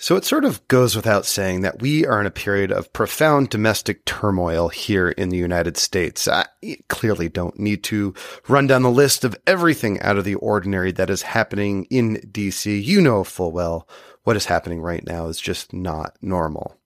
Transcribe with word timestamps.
So 0.00 0.14
it 0.14 0.24
sort 0.24 0.44
of 0.44 0.66
goes 0.68 0.94
without 0.94 1.26
saying 1.26 1.62
that 1.62 1.82
we 1.82 2.06
are 2.06 2.20
in 2.20 2.26
a 2.26 2.30
period 2.30 2.70
of 2.70 2.92
profound 2.92 3.50
domestic 3.50 4.04
turmoil 4.04 4.68
here 4.68 5.08
in 5.08 5.28
the 5.28 5.36
United 5.36 5.76
States. 5.76 6.28
I 6.28 6.46
clearly 6.88 7.28
don't 7.28 7.58
need 7.58 7.82
to 7.84 8.14
run 8.46 8.68
down 8.68 8.82
the 8.82 8.92
list 8.92 9.24
of 9.24 9.36
everything 9.44 10.00
out 10.00 10.16
of 10.16 10.24
the 10.24 10.36
ordinary 10.36 10.92
that 10.92 11.10
is 11.10 11.22
happening 11.22 11.84
in 11.90 12.18
DC. 12.30 12.80
You 12.80 13.00
know 13.00 13.24
full 13.24 13.50
well 13.50 13.88
what 14.22 14.36
is 14.36 14.46
happening 14.46 14.80
right 14.80 15.04
now 15.04 15.26
is 15.26 15.40
just 15.40 15.72
not 15.72 16.16
normal. 16.22 16.77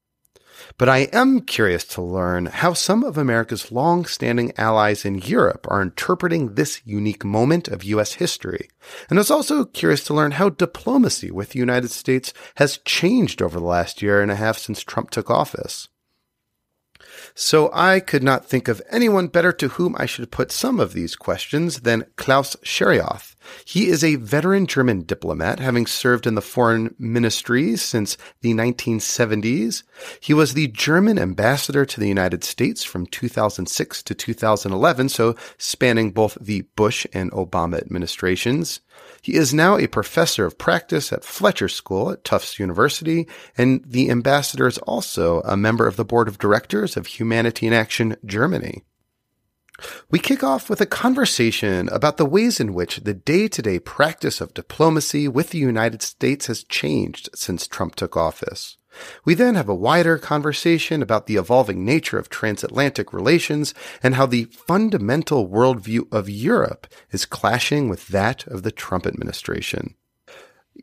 But 0.78 0.88
I 0.88 1.08
am 1.12 1.40
curious 1.40 1.84
to 1.84 2.02
learn 2.02 2.46
how 2.46 2.72
some 2.72 3.04
of 3.04 3.16
America's 3.16 3.72
long-standing 3.72 4.52
allies 4.56 5.04
in 5.04 5.16
Europe 5.16 5.66
are 5.68 5.82
interpreting 5.82 6.54
this 6.54 6.80
unique 6.84 7.24
moment 7.24 7.68
of 7.68 7.84
U.S. 7.84 8.14
history. 8.14 8.68
And 9.08 9.18
I 9.18 9.20
was 9.20 9.30
also 9.30 9.64
curious 9.64 10.04
to 10.04 10.14
learn 10.14 10.32
how 10.32 10.48
diplomacy 10.48 11.30
with 11.30 11.50
the 11.50 11.58
United 11.58 11.90
States 11.90 12.32
has 12.56 12.78
changed 12.78 13.42
over 13.42 13.58
the 13.58 13.66
last 13.66 14.02
year 14.02 14.20
and 14.20 14.30
a 14.30 14.36
half 14.36 14.58
since 14.58 14.82
Trump 14.82 15.10
took 15.10 15.30
office. 15.30 15.88
So 17.34 17.70
I 17.72 18.00
could 18.00 18.22
not 18.22 18.46
think 18.46 18.68
of 18.68 18.82
anyone 18.90 19.28
better 19.28 19.52
to 19.52 19.68
whom 19.68 19.94
I 19.98 20.06
should 20.06 20.30
put 20.30 20.52
some 20.52 20.80
of 20.80 20.92
these 20.92 21.16
questions 21.16 21.80
than 21.80 22.06
Klaus 22.16 22.56
Scharioth. 22.64 23.34
He 23.64 23.88
is 23.88 24.02
a 24.02 24.16
veteran 24.16 24.66
German 24.66 25.02
diplomat, 25.02 25.60
having 25.60 25.86
served 25.86 26.26
in 26.26 26.34
the 26.34 26.42
foreign 26.42 26.94
ministry 26.98 27.76
since 27.76 28.16
the 28.40 28.54
1970s. 28.54 29.82
He 30.20 30.34
was 30.34 30.54
the 30.54 30.68
German 30.68 31.18
ambassador 31.18 31.84
to 31.84 32.00
the 32.00 32.08
United 32.08 32.44
States 32.44 32.84
from 32.84 33.06
2006 33.06 34.02
to 34.02 34.14
2011, 34.14 35.08
so 35.08 35.36
spanning 35.58 36.10
both 36.10 36.36
the 36.40 36.62
Bush 36.76 37.06
and 37.12 37.30
Obama 37.32 37.80
administrations. 37.80 38.80
He 39.22 39.34
is 39.34 39.54
now 39.54 39.76
a 39.76 39.86
professor 39.86 40.44
of 40.44 40.58
practice 40.58 41.12
at 41.12 41.24
Fletcher 41.24 41.68
School 41.68 42.10
at 42.10 42.24
Tufts 42.24 42.58
University, 42.58 43.28
and 43.56 43.82
the 43.86 44.10
ambassador 44.10 44.66
is 44.66 44.78
also 44.78 45.40
a 45.40 45.56
member 45.56 45.86
of 45.86 45.96
the 45.96 46.04
board 46.04 46.28
of 46.28 46.38
directors 46.38 46.96
of 46.96 47.06
Humanity 47.06 47.66
in 47.66 47.72
Action 47.72 48.16
Germany. 48.24 48.84
We 50.10 50.18
kick 50.18 50.44
off 50.44 50.68
with 50.68 50.80
a 50.80 50.86
conversation 50.86 51.88
about 51.90 52.16
the 52.16 52.26
ways 52.26 52.60
in 52.60 52.74
which 52.74 52.98
the 52.98 53.14
day 53.14 53.48
to 53.48 53.62
day 53.62 53.78
practice 53.78 54.40
of 54.40 54.54
diplomacy 54.54 55.28
with 55.28 55.50
the 55.50 55.58
United 55.58 56.02
States 56.02 56.46
has 56.46 56.64
changed 56.64 57.30
since 57.34 57.66
Trump 57.66 57.94
took 57.94 58.16
office. 58.16 58.76
We 59.24 59.34
then 59.34 59.54
have 59.54 59.68
a 59.68 59.74
wider 59.74 60.18
conversation 60.18 61.02
about 61.02 61.26
the 61.26 61.36
evolving 61.36 61.84
nature 61.84 62.18
of 62.18 62.28
transatlantic 62.28 63.12
relations 63.12 63.72
and 64.02 64.14
how 64.14 64.26
the 64.26 64.44
fundamental 64.44 65.48
worldview 65.48 66.12
of 66.12 66.28
Europe 66.28 66.86
is 67.10 67.24
clashing 67.24 67.88
with 67.88 68.08
that 68.08 68.46
of 68.46 68.62
the 68.62 68.72
Trump 68.72 69.06
administration. 69.06 69.94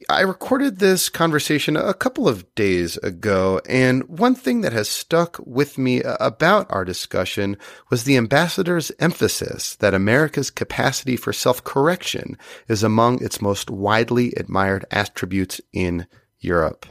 I 0.07 0.21
recorded 0.21 0.79
this 0.79 1.09
conversation 1.09 1.75
a 1.75 1.93
couple 1.93 2.27
of 2.27 2.53
days 2.53 2.97
ago, 2.97 3.59
and 3.67 4.03
one 4.07 4.35
thing 4.35 4.61
that 4.61 4.73
has 4.73 4.87
stuck 4.87 5.39
with 5.43 5.77
me 5.77 6.01
about 6.03 6.67
our 6.71 6.85
discussion 6.85 7.57
was 7.89 8.03
the 8.03 8.17
ambassador's 8.17 8.91
emphasis 8.99 9.75
that 9.77 9.95
America's 9.95 10.51
capacity 10.51 11.15
for 11.15 11.33
self-correction 11.33 12.37
is 12.67 12.83
among 12.83 13.23
its 13.23 13.41
most 13.41 13.69
widely 13.69 14.33
admired 14.35 14.85
attributes 14.91 15.59
in 15.73 16.05
Europe. 16.39 16.85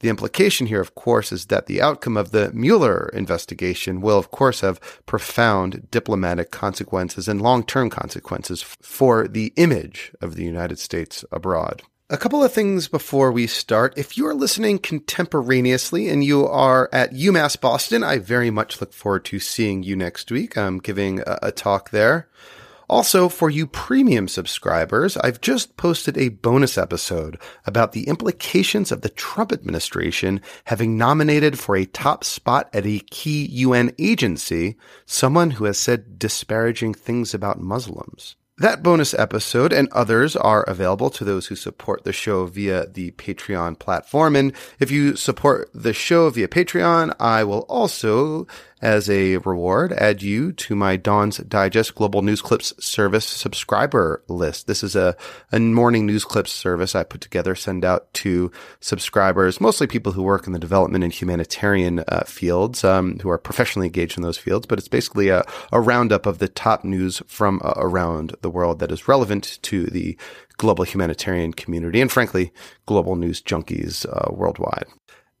The 0.00 0.10
implication 0.10 0.66
here, 0.66 0.82
of 0.82 0.94
course, 0.94 1.32
is 1.32 1.46
that 1.46 1.66
the 1.66 1.80
outcome 1.80 2.18
of 2.18 2.30
the 2.30 2.52
Mueller 2.52 3.10
investigation 3.14 4.02
will, 4.02 4.18
of 4.18 4.30
course, 4.30 4.60
have 4.60 4.78
profound 5.06 5.90
diplomatic 5.90 6.50
consequences 6.50 7.28
and 7.28 7.40
long-term 7.40 7.88
consequences 7.88 8.62
for 8.62 9.26
the 9.26 9.54
image 9.56 10.12
of 10.20 10.36
the 10.36 10.44
United 10.44 10.78
States 10.78 11.24
abroad. 11.32 11.82
A 12.08 12.16
couple 12.16 12.44
of 12.44 12.52
things 12.52 12.86
before 12.86 13.32
we 13.32 13.48
start. 13.48 13.98
If 13.98 14.16
you 14.16 14.28
are 14.28 14.34
listening 14.34 14.78
contemporaneously 14.78 16.08
and 16.08 16.22
you 16.22 16.46
are 16.46 16.88
at 16.92 17.12
UMass 17.12 17.60
Boston, 17.60 18.04
I 18.04 18.18
very 18.18 18.48
much 18.48 18.80
look 18.80 18.92
forward 18.92 19.24
to 19.24 19.40
seeing 19.40 19.82
you 19.82 19.96
next 19.96 20.30
week. 20.30 20.56
I'm 20.56 20.78
giving 20.78 21.18
a, 21.26 21.38
a 21.42 21.50
talk 21.50 21.90
there. 21.90 22.28
Also, 22.88 23.28
for 23.28 23.50
you 23.50 23.66
premium 23.66 24.28
subscribers, 24.28 25.16
I've 25.16 25.40
just 25.40 25.76
posted 25.76 26.16
a 26.16 26.28
bonus 26.28 26.78
episode 26.78 27.40
about 27.64 27.90
the 27.90 28.06
implications 28.06 28.92
of 28.92 29.00
the 29.00 29.08
Trump 29.08 29.50
administration 29.50 30.40
having 30.66 30.96
nominated 30.96 31.58
for 31.58 31.74
a 31.74 31.86
top 31.86 32.22
spot 32.22 32.70
at 32.72 32.86
a 32.86 33.00
key 33.10 33.46
UN 33.46 33.92
agency 33.98 34.76
someone 35.06 35.50
who 35.50 35.64
has 35.64 35.76
said 35.76 36.20
disparaging 36.20 36.94
things 36.94 37.34
about 37.34 37.60
Muslims. 37.60 38.36
That 38.58 38.82
bonus 38.82 39.12
episode 39.12 39.70
and 39.70 39.86
others 39.92 40.34
are 40.34 40.62
available 40.62 41.10
to 41.10 41.24
those 41.24 41.48
who 41.48 41.56
support 41.56 42.04
the 42.04 42.12
show 42.12 42.46
via 42.46 42.86
the 42.86 43.10
Patreon 43.10 43.78
platform. 43.78 44.34
And 44.34 44.54
if 44.80 44.90
you 44.90 45.14
support 45.14 45.68
the 45.74 45.92
show 45.92 46.30
via 46.30 46.48
Patreon, 46.48 47.14
I 47.20 47.44
will 47.44 47.66
also 47.68 48.46
as 48.82 49.08
a 49.08 49.38
reward, 49.38 49.92
add 49.94 50.22
you 50.22 50.52
to 50.52 50.76
my 50.76 50.96
Dawn's 50.96 51.38
Digest 51.38 51.94
Global 51.94 52.20
News 52.20 52.42
Clips 52.42 52.74
service 52.84 53.24
subscriber 53.24 54.22
list. 54.28 54.66
This 54.66 54.82
is 54.82 54.94
a, 54.94 55.16
a 55.50 55.58
morning 55.58 56.04
news 56.04 56.24
clips 56.24 56.52
service 56.52 56.94
I 56.94 57.02
put 57.02 57.22
together, 57.22 57.54
send 57.54 57.86
out 57.86 58.12
to 58.14 58.52
subscribers, 58.80 59.60
mostly 59.60 59.86
people 59.86 60.12
who 60.12 60.22
work 60.22 60.46
in 60.46 60.52
the 60.52 60.58
development 60.58 61.04
and 61.04 61.12
humanitarian 61.12 62.04
uh, 62.08 62.24
fields, 62.26 62.84
um, 62.84 63.18
who 63.20 63.30
are 63.30 63.38
professionally 63.38 63.86
engaged 63.86 64.18
in 64.18 64.22
those 64.22 64.38
fields. 64.38 64.66
But 64.66 64.78
it's 64.78 64.88
basically 64.88 65.30
a, 65.30 65.44
a 65.72 65.80
roundup 65.80 66.26
of 66.26 66.38
the 66.38 66.48
top 66.48 66.84
news 66.84 67.22
from 67.26 67.62
uh, 67.64 67.72
around 67.76 68.36
the 68.42 68.50
world 68.50 68.78
that 68.80 68.92
is 68.92 69.08
relevant 69.08 69.58
to 69.62 69.86
the 69.86 70.18
global 70.58 70.84
humanitarian 70.84 71.52
community 71.52 72.00
and 72.00 72.12
frankly, 72.12 72.52
global 72.84 73.16
news 73.16 73.40
junkies 73.40 74.06
uh, 74.06 74.30
worldwide. 74.32 74.86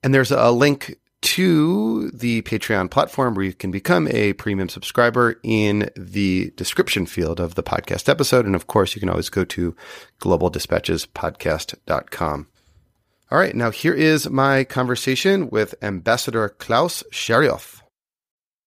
And 0.02 0.14
there's 0.14 0.30
a 0.30 0.50
link 0.50 0.96
to 1.26 2.10
the 2.12 2.40
Patreon 2.42 2.88
platform 2.88 3.34
where 3.34 3.44
you 3.44 3.52
can 3.52 3.72
become 3.72 4.06
a 4.08 4.32
premium 4.34 4.68
subscriber 4.68 5.40
in 5.42 5.90
the 5.96 6.52
description 6.56 7.04
field 7.04 7.40
of 7.40 7.56
the 7.56 7.64
podcast 7.64 8.08
episode. 8.08 8.46
And 8.46 8.54
of 8.54 8.68
course, 8.68 8.94
you 8.94 9.00
can 9.00 9.08
always 9.08 9.28
go 9.28 9.44
to 9.44 9.74
globaldispatchespodcast.com. 10.20 12.46
All 13.32 13.38
right. 13.38 13.56
Now 13.56 13.72
here 13.72 13.92
is 13.92 14.30
my 14.30 14.62
conversation 14.62 15.50
with 15.50 15.74
Ambassador 15.82 16.48
Klaus 16.48 17.02
Scharioth. 17.12 17.82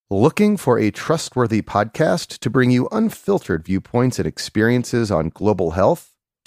Looking 0.10 0.58
for 0.58 0.78
a 0.78 0.92
trustworthy 0.92 1.62
podcast 1.62 2.40
to 2.40 2.50
bring 2.50 2.72
you 2.72 2.90
unfiltered 2.92 3.64
viewpoints 3.64 4.20
and 4.20 4.28
experiences 4.28 5.12
on 5.12 5.30
global 5.30 5.72
health? 5.72 6.14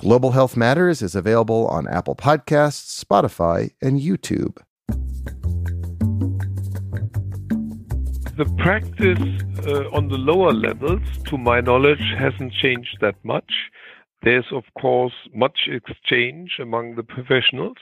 Global 0.00 0.30
Health 0.30 0.56
Matters 0.56 1.02
is 1.02 1.14
available 1.14 1.66
on 1.66 1.86
Apple 1.86 2.16
Podcasts, 2.16 3.04
Spotify, 3.04 3.72
and 3.82 4.00
YouTube. 4.00 4.56
The 8.38 8.46
practice 8.56 9.20
uh, 9.66 9.94
on 9.94 10.08
the 10.08 10.16
lower 10.16 10.54
levels, 10.54 11.02
to 11.26 11.36
my 11.36 11.60
knowledge, 11.60 12.00
hasn't 12.16 12.54
changed 12.54 12.96
that 13.02 13.16
much. 13.22 13.52
There's, 14.22 14.46
of 14.52 14.64
course, 14.80 15.12
much 15.34 15.68
exchange 15.68 16.52
among 16.58 16.94
the 16.94 17.02
professionals. 17.02 17.76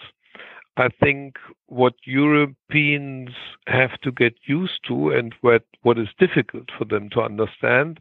I 0.76 0.88
think 1.00 1.36
what 1.66 1.94
Europeans 2.04 3.30
have 3.68 3.92
to 4.02 4.10
get 4.10 4.34
used 4.44 4.80
to 4.88 5.10
and 5.10 5.36
what, 5.42 5.62
what 5.82 6.00
is 6.00 6.08
difficult 6.18 6.70
for 6.76 6.84
them 6.84 7.10
to 7.10 7.20
understand 7.20 8.00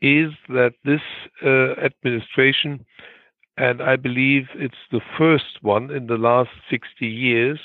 is 0.00 0.30
that 0.50 0.74
this 0.84 1.00
uh, 1.44 1.72
administration 1.84 2.86
and 3.56 3.82
I 3.82 3.96
believe 3.96 4.48
it's 4.54 4.74
the 4.90 5.00
first 5.18 5.62
one 5.62 5.90
in 5.90 6.06
the 6.06 6.18
last 6.18 6.50
60 6.70 7.06
years 7.06 7.58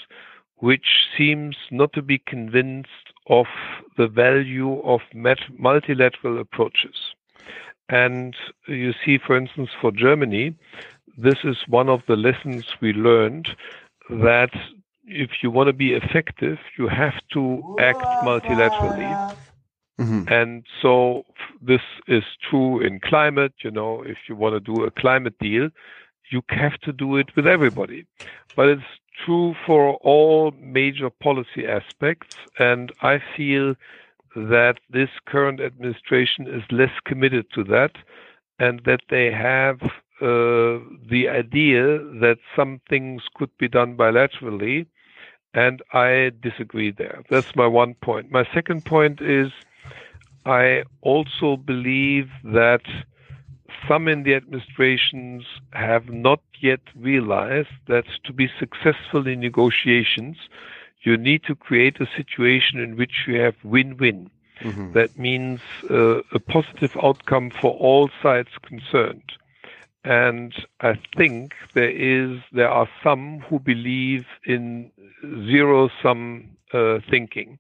which 0.58 1.08
seems 1.18 1.56
not 1.72 1.92
to 1.94 2.02
be 2.02 2.20
convinced 2.20 2.90
of 3.28 3.48
the 3.98 4.08
value 4.08 4.80
of 4.82 5.02
multilateral 5.14 6.40
approaches. 6.40 6.96
And 7.90 8.36
you 8.68 8.94
see, 9.04 9.18
for 9.18 9.36
instance, 9.36 9.70
for 9.82 9.92
Germany, 9.92 10.56
this 11.18 11.38
is 11.44 11.58
one 11.68 11.90
of 11.90 12.02
the 12.08 12.16
lessons 12.16 12.66
we 12.80 12.94
learned 12.94 13.50
that 14.10 14.52
if 15.06 15.32
you 15.42 15.50
want 15.50 15.68
to 15.68 15.74
be 15.74 15.94
effective, 15.94 16.58
you 16.78 16.88
have 16.88 17.16
to 17.34 17.76
act 17.80 18.04
multilaterally. 18.24 19.36
Mm-hmm. 20.02 20.34
And 20.34 20.66
so 20.82 21.26
this 21.62 21.82
is 22.08 22.24
true 22.50 22.82
in 22.82 23.00
climate. 23.00 23.54
You 23.64 23.72
know, 23.72 24.02
if 24.02 24.18
you 24.28 24.36
want 24.36 24.56
to 24.56 24.60
do 24.60 24.84
a 24.84 24.92
climate 24.92 25.38
deal, 25.40 25.70
you 26.32 26.42
have 26.50 26.80
to 26.80 26.92
do 26.92 27.18
it 27.18 27.36
with 27.36 27.46
everybody. 27.46 28.08
But 28.56 28.70
it's 28.70 28.84
true 29.24 29.56
for 29.66 29.96
all 29.96 30.52
major 30.60 31.10
policy 31.10 31.68
aspects. 31.68 32.36
And 32.58 32.92
I 33.02 33.22
feel 33.38 33.76
that 34.36 34.80
this 34.90 35.10
current 35.26 35.60
administration 35.60 36.48
is 36.48 36.64
less 36.72 36.92
committed 37.06 37.52
to 37.54 37.64
that 37.66 37.98
and 38.58 38.82
that 38.86 39.02
they 39.10 39.32
have 39.32 39.82
uh, 40.22 40.80
the 41.10 41.28
idea 41.30 42.00
that 42.22 42.38
some 42.56 42.82
things 42.90 43.24
could 43.36 43.56
be 43.58 43.68
done 43.68 43.98
bilaterally. 43.98 44.88
And 45.54 45.82
I 45.92 46.32
disagree 46.42 46.92
there. 46.92 47.24
That's 47.30 47.56
my 47.56 47.68
one 47.68 47.94
point. 47.96 48.32
My 48.32 48.48
second 48.54 48.86
point 48.86 49.20
is 49.20 49.52
I 50.46 50.84
also 51.02 51.58
believe 51.58 52.30
that 52.44 52.82
some 53.88 54.08
in 54.08 54.24
the 54.24 54.36
administrations 54.36 55.44
have 55.74 56.10
not 56.10 56.42
yet 56.60 56.82
realized 56.96 57.70
that 57.88 58.06
to 58.26 58.34
be 58.34 58.50
successful 58.60 59.28
in 59.28 59.40
negotiations, 59.40 60.38
you 61.02 61.18
need 61.18 61.44
to 61.44 61.56
create 61.56 62.00
a 62.00 62.08
situation 62.16 62.80
in 62.80 62.96
which 62.96 63.26
you 63.28 63.40
have 63.42 63.56
win-win. 63.64 64.30
Mm-hmm. 64.62 64.94
That 64.94 65.18
means 65.18 65.60
uh, 65.90 66.22
a 66.34 66.40
positive 66.40 66.96
outcome 67.02 67.50
for 67.50 67.72
all 67.72 68.10
sides 68.22 68.50
concerned. 68.62 69.24
And 70.04 70.54
I 70.82 71.00
think 71.18 71.54
there 71.74 71.90
is 71.90 72.40
there 72.52 72.70
are 72.70 72.90
some 73.04 73.40
who 73.42 73.60
believe 73.60 74.26
in 74.46 74.92
zero 75.24 75.90
sum 76.02 76.58
uh, 76.74 77.00
thinking 77.10 77.60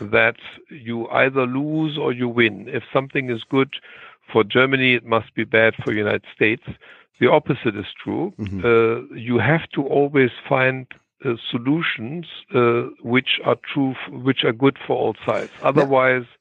that 0.00 0.36
you 0.68 1.08
either 1.08 1.46
lose 1.46 1.98
or 1.98 2.12
you 2.12 2.28
win. 2.28 2.68
If 2.68 2.82
something 2.92 3.30
is 3.30 3.42
good 3.48 3.74
for 4.32 4.44
Germany, 4.44 4.94
it 4.94 5.04
must 5.04 5.34
be 5.34 5.44
bad 5.44 5.74
for 5.76 5.90
the 5.90 5.98
United 5.98 6.24
States. 6.34 6.62
The 7.20 7.30
opposite 7.30 7.76
is 7.76 7.86
true. 8.02 8.32
Mm-hmm. 8.38 8.60
Uh, 8.64 9.16
you 9.16 9.38
have 9.38 9.68
to 9.74 9.82
always 9.82 10.30
find 10.48 10.86
uh, 11.24 11.34
solutions 11.50 12.26
uh, 12.54 12.82
which 13.02 13.40
are 13.44 13.56
true, 13.72 13.94
which 14.10 14.44
are 14.44 14.52
good 14.52 14.76
for 14.86 14.96
all 14.96 15.14
sides. 15.24 15.52
Otherwise, 15.62 16.24
yeah 16.28 16.36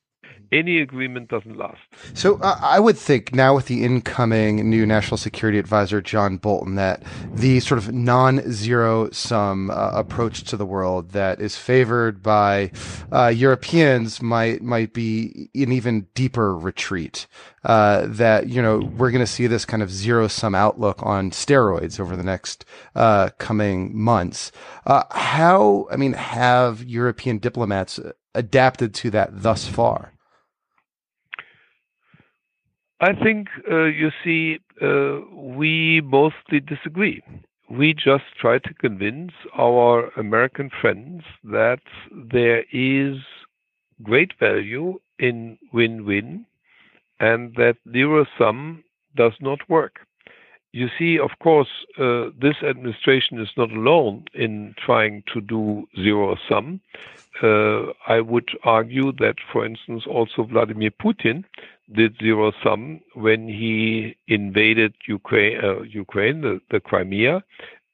any 0.52 0.82
agreement 0.82 1.30
doesn't 1.30 1.58
last. 1.58 1.80
So 2.14 2.38
uh, 2.42 2.58
I 2.62 2.80
would 2.80 2.98
think 2.98 3.34
now 3.34 3.56
with 3.56 3.68
the 3.68 3.84
incoming 3.84 4.70
new 4.70 4.86
national 4.86 5.18
security 5.18 5.58
advisor 5.58 6.02
John 6.02 6.38
Bolton 6.38 6.76
that 6.76 7.04
the 7.34 7.60
sort 7.62 7.78
of 7.78 7.94
non-zero 7.94 9.10
sum 9.12 9.72
uh, 9.72 9.92
approach 9.94 10.44
to 10.44 10.58
the 10.58 10.66
world 10.66 11.12
that 11.12 11.40
is 11.40 11.56
favored 11.58 12.22
by 12.22 12.72
uh, 13.12 13.28
Europeans 13.28 14.22
might 14.22 14.62
might 14.62 14.94
be 14.94 15.50
an 15.56 15.72
even 15.72 16.08
deeper 16.14 16.56
retreat. 16.58 17.28
Uh, 17.64 18.08
that 18.08 18.50
you 18.50 18.60
know 18.60 18.80
we're 18.98 19.12
going 19.12 19.24
to 19.24 19.32
see 19.32 19.46
this 19.46 19.66
kind 19.66 19.84
of 19.84 19.92
zero 19.92 20.28
sum 20.28 20.56
outlook 20.56 21.02
on 21.04 21.30
steroids 21.30 22.00
over 22.00 22.18
the 22.18 22.24
next 22.24 22.66
uh, 22.96 23.30
coming 23.38 23.96
months. 23.96 24.52
Uh, 24.86 25.04
how 25.12 25.88
I 25.92 25.96
mean, 25.96 26.14
have 26.14 26.84
European 26.84 27.38
diplomats 27.38 28.00
adapted 28.34 28.94
to 28.96 29.12
that 29.12 29.44
thus 29.44 29.68
far? 29.68 30.14
I 33.02 33.14
think, 33.14 33.48
uh, 33.70 33.86
you 33.86 34.12
see, 34.24 34.60
uh, 34.82 35.22
we 35.36 36.02
mostly 36.02 36.60
disagree. 36.60 37.22
We 37.70 37.94
just 37.94 38.26
try 38.40 38.60
to 38.60 38.74
convince 38.76 39.32
our 39.58 40.12
American 40.18 40.70
friends 40.82 41.24
that 41.44 41.82
there 42.12 42.64
is 42.72 43.18
great 44.04 44.34
value 44.40 45.00
in 45.20 45.58
win 45.74 46.06
win 46.06 46.46
and 47.20 47.56
that 47.56 47.78
zero 47.92 48.26
sum 48.38 48.84
does 49.16 49.34
not 49.42 49.68
work. 49.70 50.02
You 50.74 50.88
see, 50.98 51.20
of 51.20 51.32
course, 51.40 51.68
uh, 52.00 52.30
this 52.40 52.56
administration 52.64 53.40
is 53.42 53.50
not 53.58 53.72
alone 53.72 54.26
in 54.34 54.74
trying 54.78 55.24
to 55.34 55.42
do 55.42 55.88
zero 56.02 56.38
sum. 56.48 56.80
Uh, 57.44 57.92
I 58.08 58.22
would 58.22 58.50
argue 58.64 59.12
that, 59.14 59.36
for 59.52 59.66
instance, 59.66 60.04
also 60.08 60.44
Vladimir 60.44 60.92
Putin 60.92 61.44
did 61.94 62.16
zero 62.22 62.54
sum 62.64 63.02
when 63.16 63.50
he 63.50 64.16
invaded 64.28 64.94
Ukraine, 65.08 65.60
uh, 65.62 65.82
Ukraine 65.82 66.42
the, 66.42 66.62
the, 66.70 66.80
Crimea 66.80 67.44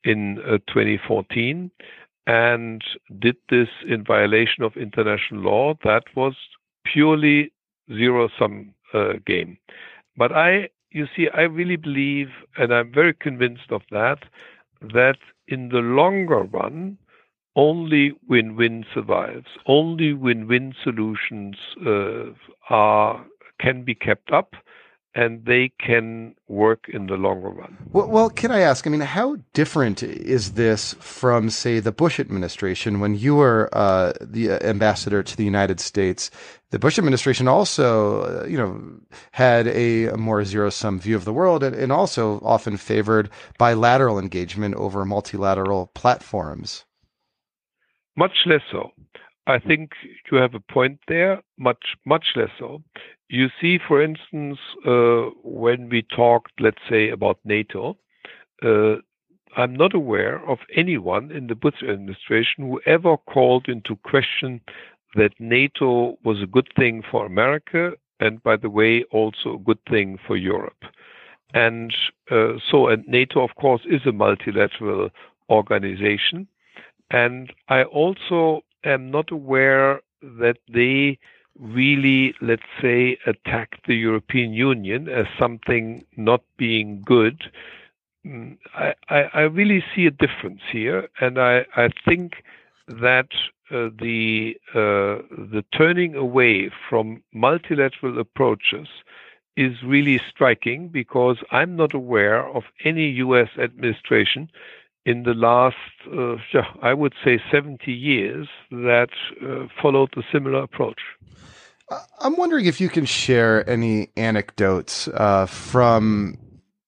in 0.03 0.39
uh, 0.39 0.57
2014, 0.68 1.71
and 2.27 2.83
did 3.19 3.38
this 3.50 3.69
in 3.88 4.03
violation 4.03 4.63
of 4.63 4.77
international 4.77 5.41
law. 5.41 5.74
That 5.83 6.03
was 6.15 6.35
purely 6.85 7.51
zero 7.91 8.29
sum 8.38 8.74
uh, 8.94 9.13
game. 9.25 9.57
But 10.15 10.31
I, 10.31 10.69
you 10.92 11.07
see, 11.16 11.28
I 11.34 11.42
really 11.42 11.75
believe, 11.75 12.30
and 12.57 12.74
I'm 12.74 12.92
very 12.94 13.13
convinced 13.13 13.72
of 13.72 13.81
that, 13.92 14.19
that 14.81 15.18
in 15.48 15.69
the 15.69 15.80
longer 15.80 16.44
run, 16.44 16.98
only 17.56 18.13
win-win 18.28 18.86
survives. 18.94 19.48
Only 19.66 20.13
win-win 20.13 20.74
solutions 20.84 21.56
uh, 21.86 22.25
are 22.69 23.25
can 23.60 23.84
be 23.84 23.95
kept 23.95 24.31
up 24.31 24.54
and 25.18 25.44
they 25.46 25.72
can 25.80 26.36
work 26.48 26.86
in 26.94 27.08
the 27.08 27.16
longer 27.16 27.50
run. 27.50 27.75
Well, 27.92 28.08
well, 28.08 28.30
can 28.30 28.52
I 28.52 28.60
ask? 28.60 28.86
I 28.86 28.92
mean, 28.92 29.02
how 29.02 29.38
different 29.54 30.04
is 30.04 30.54
this 30.54 30.94
from, 31.00 31.50
say, 31.50 31.80
the 31.80 31.92
Bush 31.92 32.19
administration 32.19 33.00
when 33.00 33.16
you 33.16 33.36
were 33.36 33.68
uh, 33.74 34.14
the 34.22 34.52
ambassador 34.64 35.24
to 35.24 35.36
the 35.36 35.44
United 35.44 35.80
States? 35.80 36.30
The 36.69 36.78
Bush 36.78 37.00
administration 37.00 37.48
also, 37.48 38.22
uh, 38.22 38.46
you 38.46 38.58
know, 38.58 38.80
had 39.31 39.68
a, 39.68 40.06
a 40.06 40.18
more 40.18 40.46
zero-sum 40.46 41.00
view 41.00 41.16
of 41.16 41.25
the 41.25 41.34
world, 41.34 41.63
and, 41.63 41.75
and 41.75 41.92
also 41.92 42.40
often 42.44 42.78
favored 42.78 43.31
bilateral 43.58 44.20
engagement 44.20 44.75
over 44.75 45.04
multilateral 45.04 45.88
platforms. 45.96 46.86
Much 48.15 48.46
less 48.46 48.62
so. 48.72 48.91
I 49.48 49.58
think 49.58 49.91
you 50.32 50.38
have 50.38 50.53
a 50.53 50.60
point 50.60 51.00
there. 51.08 51.41
Much, 51.58 51.84
much 52.06 52.25
less 52.36 52.50
so. 52.60 52.84
You 53.29 53.48
see, 53.60 53.77
for 53.86 54.01
instance, 54.01 54.57
uh, 54.86 55.29
when 55.43 55.89
we 55.89 56.01
talked, 56.01 56.53
let's 56.60 56.81
say, 56.89 57.10
about 57.10 57.39
NATO, 57.43 57.98
uh, 58.63 58.96
I'm 59.55 59.75
not 59.75 59.93
aware 59.93 60.48
of 60.48 60.60
anyone 60.75 61.31
in 61.31 61.48
the 61.48 61.55
Bush 61.55 61.81
administration 61.84 62.63
who 62.63 62.79
ever 62.86 63.17
called 63.17 63.67
into 63.67 63.96
question 63.98 64.62
that 65.15 65.31
NATO 65.39 66.17
was 66.24 66.41
a 66.41 66.48
good 66.48 66.69
thing 66.75 67.03
for 67.10 67.25
America, 67.25 67.93
and 68.19 68.41
by 68.43 68.55
the 68.55 68.69
way, 68.69 69.03
also 69.12 69.55
a 69.55 69.60
good 69.60 69.79
thing 69.89 70.19
for 70.25 70.38
Europe. 70.38 70.84
And 71.53 71.93
uh, 72.29 72.53
so, 72.69 72.88
and 72.88 73.05
NATO, 73.07 73.43
of 73.43 73.55
course, 73.55 73.81
is 73.89 74.01
a 74.05 74.12
multilateral 74.12 75.10
organization. 75.50 76.48
And 77.10 77.51
I 77.69 77.84
also 77.84 78.62
am 78.84 79.12
not 79.12 79.31
aware 79.31 80.01
that 80.22 80.57
they 80.72 81.19
really, 81.60 82.34
let's 82.42 82.64
say, 82.82 83.18
attack 83.26 83.80
the 83.88 83.96
European 83.96 84.54
Union 84.54 85.08
as 85.10 85.26
something 85.40 86.06
not 86.16 86.42
being 86.58 87.02
good. 87.06 87.44
Mm, 88.26 88.58
I, 88.76 88.94
I, 89.10 89.22
I 89.34 89.42
really 89.42 89.84
see 89.96 90.06
a 90.06 90.12
difference 90.12 90.62
here, 90.72 91.10
and 91.20 91.40
I, 91.40 91.66
I 91.76 91.90
think 92.06 92.44
that 92.88 93.30
uh, 93.70 93.90
the 94.00 94.56
uh, 94.74 95.22
the 95.54 95.64
turning 95.78 96.16
away 96.16 96.72
from 96.90 97.22
multilateral 97.34 98.20
approaches 98.20 98.88
is 99.58 99.82
really 99.84 100.22
striking 100.30 100.88
because 100.88 101.38
I'm 101.52 101.76
not 101.76 101.94
aware 101.94 102.48
of 102.48 102.64
any 102.86 103.10
U.S. 103.26 103.50
administration 103.58 104.50
in 105.08 105.24
the 105.24 105.34
last, 105.34 105.76
uh, 106.14 106.36
I 106.82 106.94
would 106.94 107.14
say, 107.24 107.40
70 107.50 107.92
years 107.94 108.50
that 108.72 109.08
uh, 109.42 109.68
followed 109.82 110.14
a 110.18 110.22
similar 110.34 110.62
approach. 110.62 111.00
I'm 112.20 112.36
wondering 112.36 112.66
if 112.66 112.82
you 112.82 112.90
can 112.90 113.06
share 113.06 113.68
any 113.70 114.10
anecdotes 114.18 115.08
uh, 115.08 115.46
from 115.46 116.38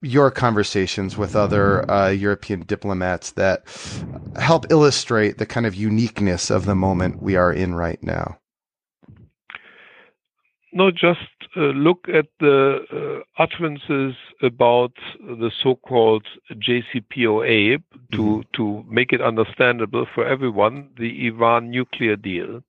your 0.01 0.31
conversations 0.31 1.17
with 1.17 1.35
other 1.35 1.89
uh, 1.89 2.09
European 2.09 2.61
diplomats 2.61 3.31
that 3.31 3.63
help 4.37 4.69
illustrate 4.69 5.37
the 5.37 5.45
kind 5.45 5.65
of 5.65 5.75
uniqueness 5.75 6.49
of 6.49 6.65
the 6.65 6.75
moment 6.75 7.21
we 7.21 7.37
are 7.37 7.53
in 7.53 7.73
right 7.75 8.01
now. 8.03 8.38
No, 10.71 10.91
just 10.91 11.19
uh, 11.57 11.71
look 11.71 12.07
at 12.13 12.27
the 12.39 12.79
uh, 12.91 13.41
utterances 13.41 14.15
about 14.41 14.93
the 15.19 15.51
so-called 15.63 16.25
JCPOA 16.51 17.81
to 18.11 18.17
mm-hmm. 18.17 18.41
to 18.53 18.83
make 18.87 19.11
it 19.11 19.21
understandable 19.21 20.05
for 20.13 20.25
everyone. 20.25 20.89
The 20.97 21.27
Iran 21.27 21.71
nuclear 21.71 22.15
deal. 22.15 22.61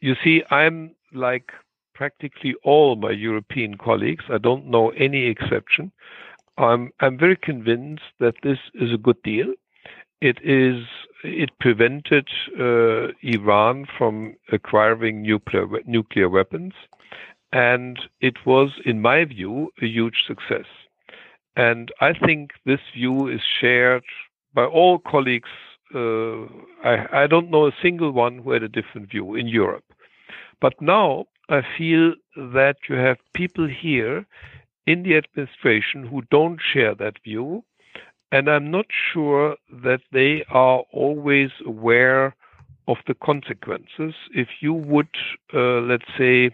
You 0.00 0.16
see, 0.22 0.42
I'm 0.50 0.94
like 1.12 1.52
practically 1.94 2.54
all 2.64 2.96
my 2.96 3.10
European 3.10 3.76
colleagues. 3.76 4.24
I 4.28 4.38
don't 4.38 4.66
know 4.66 4.90
any 4.90 5.26
exception. 5.26 5.92
I'm 6.58 6.90
I'm 7.00 7.18
very 7.18 7.36
convinced 7.36 8.10
that 8.20 8.34
this 8.42 8.58
is 8.74 8.92
a 8.92 8.98
good 8.98 9.22
deal. 9.22 9.52
It 10.20 10.38
is 10.42 10.84
it 11.22 11.50
prevented 11.60 12.28
uh, 12.58 13.08
Iran 13.22 13.86
from 13.96 14.36
acquiring 14.52 15.22
nuclear 15.22 15.66
nuclear 15.86 16.28
weapons, 16.28 16.72
and 17.52 17.98
it 18.20 18.44
was, 18.44 18.70
in 18.84 19.00
my 19.00 19.24
view, 19.24 19.70
a 19.80 19.86
huge 19.86 20.24
success. 20.26 20.66
And 21.56 21.90
I 22.00 22.12
think 22.12 22.50
this 22.64 22.80
view 22.94 23.28
is 23.28 23.40
shared 23.60 24.04
by 24.52 24.64
all 24.64 24.98
colleagues. 24.98 25.48
Uh, 25.94 26.44
I, 26.84 27.22
I 27.22 27.26
don't 27.26 27.50
know 27.50 27.66
a 27.66 27.76
single 27.82 28.10
one 28.10 28.38
who 28.38 28.50
had 28.50 28.62
a 28.62 28.68
different 28.68 29.10
view 29.10 29.34
in 29.34 29.48
Europe. 29.48 29.84
But 30.60 30.74
now 30.80 31.26
I 31.48 31.62
feel 31.78 32.14
that 32.36 32.76
you 32.88 32.96
have 32.96 33.18
people 33.34 33.68
here 33.68 34.26
in 34.86 35.02
the 35.02 35.16
administration 35.16 36.06
who 36.06 36.22
don't 36.30 36.60
share 36.72 36.94
that 36.94 37.22
view 37.24 37.64
and 38.32 38.48
I'm 38.48 38.70
not 38.70 38.86
sure 39.12 39.56
that 39.82 40.00
they 40.12 40.44
are 40.50 40.80
always 40.92 41.50
aware 41.64 42.34
of 42.88 42.96
the 43.06 43.14
consequences. 43.14 44.14
If 44.34 44.48
you 44.60 44.72
would, 44.72 45.08
uh, 45.54 45.80
let's 45.80 46.10
say, 46.18 46.50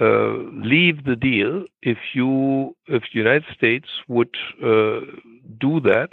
uh, 0.00 0.32
leave 0.52 1.04
the 1.04 1.16
deal, 1.16 1.64
if 1.82 1.98
you, 2.14 2.74
if 2.86 3.02
the 3.12 3.18
United 3.18 3.44
States 3.54 3.88
would 4.08 4.34
uh, 4.62 5.00
do 5.60 5.80
that, 5.80 6.10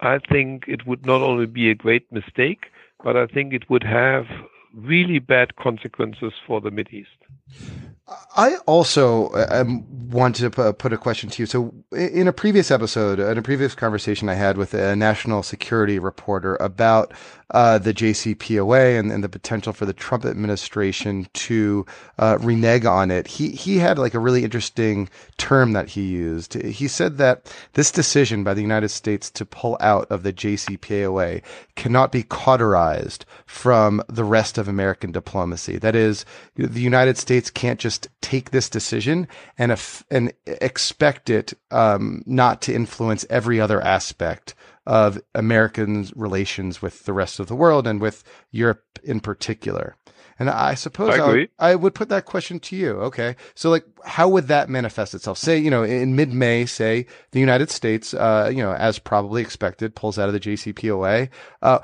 I 0.00 0.18
think 0.18 0.64
it 0.66 0.86
would 0.86 1.04
not 1.04 1.20
only 1.20 1.46
be 1.46 1.70
a 1.70 1.74
great 1.74 2.10
mistake, 2.10 2.66
but 3.04 3.16
I 3.16 3.26
think 3.26 3.52
it 3.52 3.68
would 3.68 3.84
have 3.84 4.26
really 4.74 5.18
bad 5.18 5.56
consequences 5.56 6.32
for 6.46 6.60
the 6.60 6.70
Middle 6.70 6.94
East. 6.94 7.89
I 8.36 8.56
also 8.66 9.30
um, 9.50 9.84
want 10.10 10.36
to 10.36 10.50
put 10.50 10.92
a 10.92 10.98
question 10.98 11.30
to 11.30 11.42
you. 11.42 11.46
So, 11.46 11.74
in 11.92 12.26
a 12.26 12.32
previous 12.32 12.70
episode, 12.70 13.20
in 13.20 13.38
a 13.38 13.42
previous 13.42 13.74
conversation 13.74 14.28
I 14.28 14.34
had 14.34 14.56
with 14.56 14.74
a 14.74 14.96
national 14.96 15.42
security 15.42 15.98
reporter 15.98 16.56
about 16.56 17.12
uh, 17.52 17.78
the 17.78 17.92
JCPOA 17.92 18.98
and, 18.98 19.10
and, 19.10 19.24
the 19.24 19.28
potential 19.28 19.72
for 19.72 19.84
the 19.84 19.92
Trump 19.92 20.24
administration 20.24 21.26
to 21.32 21.84
uh, 22.18 22.38
renege 22.40 22.84
on 22.84 23.10
it, 23.10 23.26
he 23.26 23.50
he 23.50 23.78
had 23.78 23.98
like 23.98 24.14
a 24.14 24.20
really 24.20 24.44
interesting 24.44 25.08
term 25.36 25.72
that 25.72 25.88
he 25.88 26.02
used. 26.02 26.54
He 26.54 26.86
said 26.86 27.18
that 27.18 27.52
this 27.72 27.90
decision 27.90 28.44
by 28.44 28.54
the 28.54 28.62
United 28.62 28.90
States 28.90 29.30
to 29.32 29.44
pull 29.44 29.76
out 29.80 30.06
of 30.10 30.22
the 30.22 30.32
JCPOA 30.32 31.42
cannot 31.74 32.12
be 32.12 32.22
cauterized 32.22 33.24
from 33.46 34.02
the 34.08 34.24
rest 34.24 34.56
of 34.56 34.68
American 34.68 35.10
diplomacy. 35.10 35.76
That 35.78 35.96
is, 35.96 36.24
the 36.54 36.80
United 36.80 37.18
States 37.18 37.50
can't 37.50 37.80
just 37.80 37.99
take 38.20 38.50
this 38.50 38.68
decision 38.68 39.28
and 39.58 39.76
and 40.10 40.32
expect 40.46 41.30
it 41.30 41.54
um, 41.70 42.22
not 42.26 42.62
to 42.62 42.74
influence 42.74 43.26
every 43.30 43.60
other 43.60 43.80
aspect 43.80 44.54
of 44.86 45.20
Americans' 45.34 46.12
relations 46.16 46.82
with 46.82 47.04
the 47.04 47.12
rest 47.12 47.38
of 47.38 47.46
the 47.46 47.54
world 47.54 47.86
and 47.86 48.00
with 48.00 48.24
Europe 48.50 48.98
in 49.04 49.20
particular. 49.20 49.96
And 50.40 50.48
I 50.48 50.74
suppose 50.74 51.18
I, 51.18 51.48
I, 51.58 51.74
would 51.74 51.94
put 51.94 52.08
that 52.08 52.24
question 52.24 52.60
to 52.60 52.76
you. 52.76 52.92
Okay. 52.92 53.36
So 53.54 53.68
like, 53.68 53.84
how 54.06 54.26
would 54.30 54.48
that 54.48 54.70
manifest 54.70 55.14
itself? 55.14 55.36
Say, 55.36 55.58
you 55.58 55.70
know, 55.70 55.82
in 55.82 56.16
mid-May, 56.16 56.64
say 56.64 57.04
the 57.32 57.40
United 57.40 57.70
States, 57.70 58.14
uh, 58.14 58.50
you 58.50 58.62
know, 58.62 58.72
as 58.72 58.98
probably 58.98 59.42
expected, 59.42 59.94
pulls 59.94 60.18
out 60.18 60.30
of 60.30 60.32
the 60.32 60.40
JCPOA. 60.40 61.28
Uh, 61.60 61.80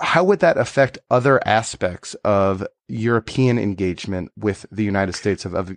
how 0.00 0.24
would 0.24 0.40
that 0.40 0.56
affect 0.56 0.98
other 1.10 1.40
aspects 1.46 2.14
of 2.24 2.66
European 2.88 3.58
engagement 3.58 4.30
with 4.36 4.66
the 4.70 4.84
United 4.84 5.14
States 5.14 5.44
of, 5.44 5.54
of 5.54 5.70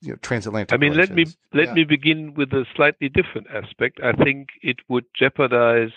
you 0.00 0.12
know, 0.12 0.16
transatlantic. 0.22 0.72
I 0.72 0.76
mean, 0.76 0.92
relations. 0.92 1.08
let 1.10 1.16
me 1.16 1.60
let 1.60 1.68
yeah. 1.68 1.74
me 1.74 1.84
begin 1.84 2.34
with 2.34 2.52
a 2.52 2.64
slightly 2.74 3.08
different 3.08 3.48
aspect. 3.52 4.00
I 4.02 4.12
think 4.12 4.48
it 4.62 4.78
would 4.88 5.04
jeopardize 5.14 5.92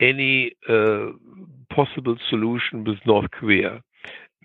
any 0.00 0.52
uh, 0.68 1.10
possible 1.74 2.16
solution 2.28 2.84
with 2.84 2.98
North 3.06 3.30
Korea, 3.30 3.82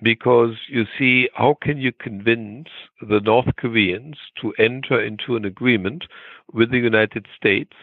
because 0.02 0.56
you 0.68 0.86
see, 0.98 1.30
how 1.34 1.56
can 1.62 1.78
you 1.78 1.92
convince 1.92 2.70
the 3.02 3.20
North 3.20 3.56
Koreans 3.58 4.18
to 4.42 4.54
enter 4.58 5.02
into 5.02 5.36
an 5.36 5.46
agreement 5.46 6.06
with 6.52 6.72
the 6.72 6.80
United 6.80 7.28
States 7.36 7.74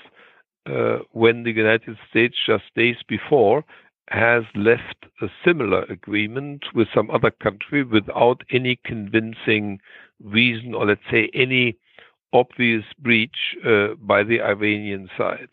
uh, 0.66 0.98
when 1.12 1.44
the 1.44 1.52
United 1.52 1.96
States 2.08 2.36
just 2.46 2.64
days 2.74 2.96
before 3.08 3.64
has 4.10 4.42
left 4.54 5.06
a 5.22 5.28
similar 5.44 5.82
agreement 5.84 6.64
with 6.74 6.88
some 6.94 7.10
other 7.10 7.30
country 7.30 7.84
without 7.84 8.42
any 8.52 8.78
convincing 8.84 9.80
reason 10.22 10.74
or 10.74 10.86
let's 10.86 11.00
say 11.10 11.30
any 11.32 11.76
obvious 12.32 12.84
breach 12.98 13.56
uh, 13.64 13.94
by 14.00 14.22
the 14.22 14.40
Iranian 14.40 15.08
side. 15.16 15.48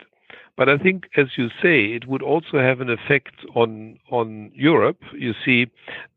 But 0.58 0.70
I 0.70 0.78
think, 0.80 1.04
as 1.16 1.28
you 1.38 1.50
say, 1.62 1.86
it 1.94 2.08
would 2.08 2.24
also 2.24 2.58
have 2.58 2.82
an 2.82 2.90
effect 2.90 3.36
on 3.56 4.00
on 4.10 4.52
Europe. 4.56 4.98
You 5.14 5.34
see, 5.46 5.68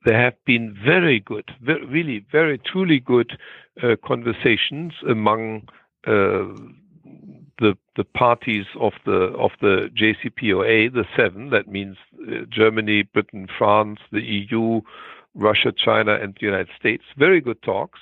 there 0.07 0.19
have 0.19 0.35
been 0.47 0.75
very 0.83 1.21
good, 1.21 1.51
very, 1.61 1.85
really 1.85 2.25
very 2.33 2.57
truly 2.57 3.01
good 3.01 3.39
uh, 3.83 3.97
conversations 4.03 4.95
among 5.07 5.69
uh, 6.07 6.45
the 7.61 7.77
the 7.97 8.05
parties 8.05 8.67
of 8.81 8.93
the 9.05 9.33
of 9.39 9.53
the 9.61 9.91
JCPOA, 9.95 10.93
the 10.93 11.05
seven. 11.17 11.51
That 11.51 11.69
means 11.69 11.97
uh, 12.21 12.47
Germany, 12.49 13.03
Britain, 13.03 13.47
France, 13.57 14.01
the 14.11 14.23
EU, 14.23 14.81
Russia, 15.35 15.73
China, 15.73 16.15
and 16.15 16.35
the 16.35 16.47
United 16.47 16.71
States. 16.79 17.05
Very 17.17 17.41
good 17.41 17.63
talks. 17.63 18.01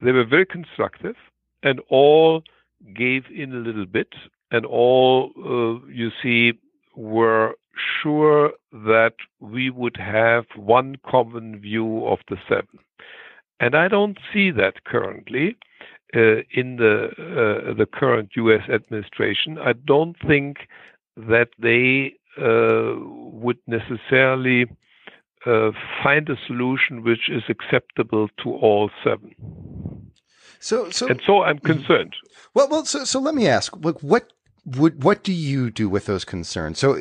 They 0.00 0.12
were 0.12 0.24
very 0.24 0.46
constructive, 0.46 1.16
and 1.62 1.80
all 1.88 2.42
gave 2.94 3.24
in 3.34 3.52
a 3.52 3.56
little 3.56 3.86
bit, 3.86 4.14
and 4.50 4.64
all 4.64 5.32
uh, 5.38 5.86
you 5.90 6.10
see 6.22 6.52
were 6.94 7.54
sure 8.02 8.52
that 8.72 9.14
we 9.40 9.70
would 9.70 9.96
have 9.96 10.44
one 10.56 10.96
common 11.08 11.60
view 11.60 12.06
of 12.06 12.18
the 12.28 12.36
seven. 12.48 12.78
And 13.60 13.74
I 13.74 13.88
don't 13.88 14.18
see 14.32 14.50
that 14.52 14.84
currently 14.84 15.56
uh, 16.14 16.42
in 16.52 16.76
the 16.76 17.08
uh, 17.18 17.74
the 17.74 17.86
current 17.86 18.30
U.S. 18.36 18.62
administration. 18.68 19.58
I 19.58 19.72
don't 19.72 20.16
think 20.26 20.68
that 21.16 21.48
they 21.58 22.14
uh, 22.40 22.94
would 23.32 23.58
necessarily 23.66 24.66
uh, 25.44 25.70
find 26.02 26.28
a 26.28 26.36
solution 26.46 27.02
which 27.02 27.28
is 27.28 27.42
acceptable 27.48 28.28
to 28.42 28.52
all 28.52 28.90
seven. 29.04 29.34
So, 30.60 30.90
so, 30.90 31.08
and 31.08 31.20
so 31.24 31.42
I'm 31.42 31.58
concerned. 31.58 32.14
Well, 32.54 32.68
well, 32.68 32.84
so, 32.84 33.04
so 33.04 33.20
let 33.20 33.34
me 33.34 33.46
ask, 33.46 33.76
look, 33.76 34.00
what 34.00 34.32
would, 34.64 35.02
what 35.02 35.22
do 35.22 35.32
you 35.32 35.70
do 35.70 35.88
with 35.88 36.06
those 36.06 36.24
concerns? 36.24 36.78
So 36.78 36.98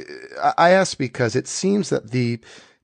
I 0.58 0.70
ask 0.70 0.98
because 0.98 1.36
it 1.36 1.48
seems 1.48 1.90
that 1.90 2.12
the 2.12 2.40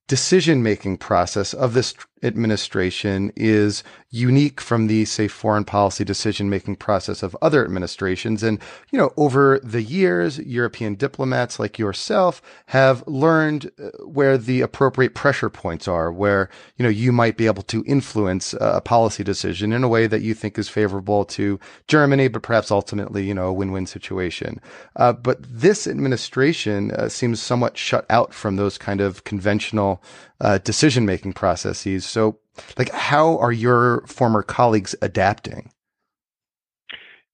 decision 0.08 0.62
making 0.62 0.98
process 0.98 1.54
of 1.54 1.74
this 1.74 1.94
administration 2.24 3.32
is 3.36 3.82
unique 4.10 4.60
from 4.60 4.86
the, 4.86 5.04
say, 5.04 5.28
foreign 5.28 5.64
policy 5.64 6.04
decision 6.04 6.48
making 6.48 6.76
process 6.76 7.22
of 7.22 7.36
other 7.42 7.64
administrations. 7.64 8.42
And, 8.42 8.60
you 8.90 8.98
know, 8.98 9.12
over 9.16 9.58
the 9.62 9.82
years, 9.82 10.38
European 10.38 10.94
diplomats 10.94 11.58
like 11.58 11.78
yourself 11.78 12.40
have 12.66 13.02
learned 13.08 13.70
uh, 13.82 13.90
where 14.04 14.38
the 14.38 14.60
appropriate 14.60 15.14
pressure 15.14 15.50
points 15.50 15.88
are, 15.88 16.12
where, 16.12 16.48
you 16.76 16.82
know, 16.84 16.88
you 16.88 17.10
might 17.12 17.36
be 17.36 17.46
able 17.46 17.64
to 17.64 17.84
influence 17.86 18.54
a 18.60 18.80
policy 18.80 19.24
decision 19.24 19.72
in 19.72 19.82
a 19.82 19.88
way 19.88 20.06
that 20.06 20.22
you 20.22 20.32
think 20.32 20.58
is 20.58 20.68
favorable 20.68 21.24
to 21.24 21.58
Germany, 21.88 22.28
but 22.28 22.42
perhaps 22.42 22.70
ultimately, 22.70 23.24
you 23.24 23.34
know, 23.34 23.48
a 23.48 23.52
win-win 23.52 23.86
situation. 23.86 24.60
Uh, 24.96 25.12
but 25.12 25.38
this 25.42 25.86
administration 25.86 26.92
uh, 26.92 27.08
seems 27.08 27.42
somewhat 27.42 27.76
shut 27.76 28.06
out 28.08 28.32
from 28.32 28.56
those 28.56 28.78
kind 28.78 29.00
of 29.00 29.24
conventional 29.24 30.00
uh, 30.40 30.58
decision 30.58 31.06
making 31.06 31.32
processes. 31.32 32.04
So, 32.04 32.38
like, 32.78 32.90
how 32.90 33.38
are 33.38 33.52
your 33.52 34.06
former 34.06 34.42
colleagues 34.42 34.94
adapting? 35.02 35.70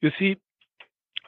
You 0.00 0.10
see, 0.18 0.36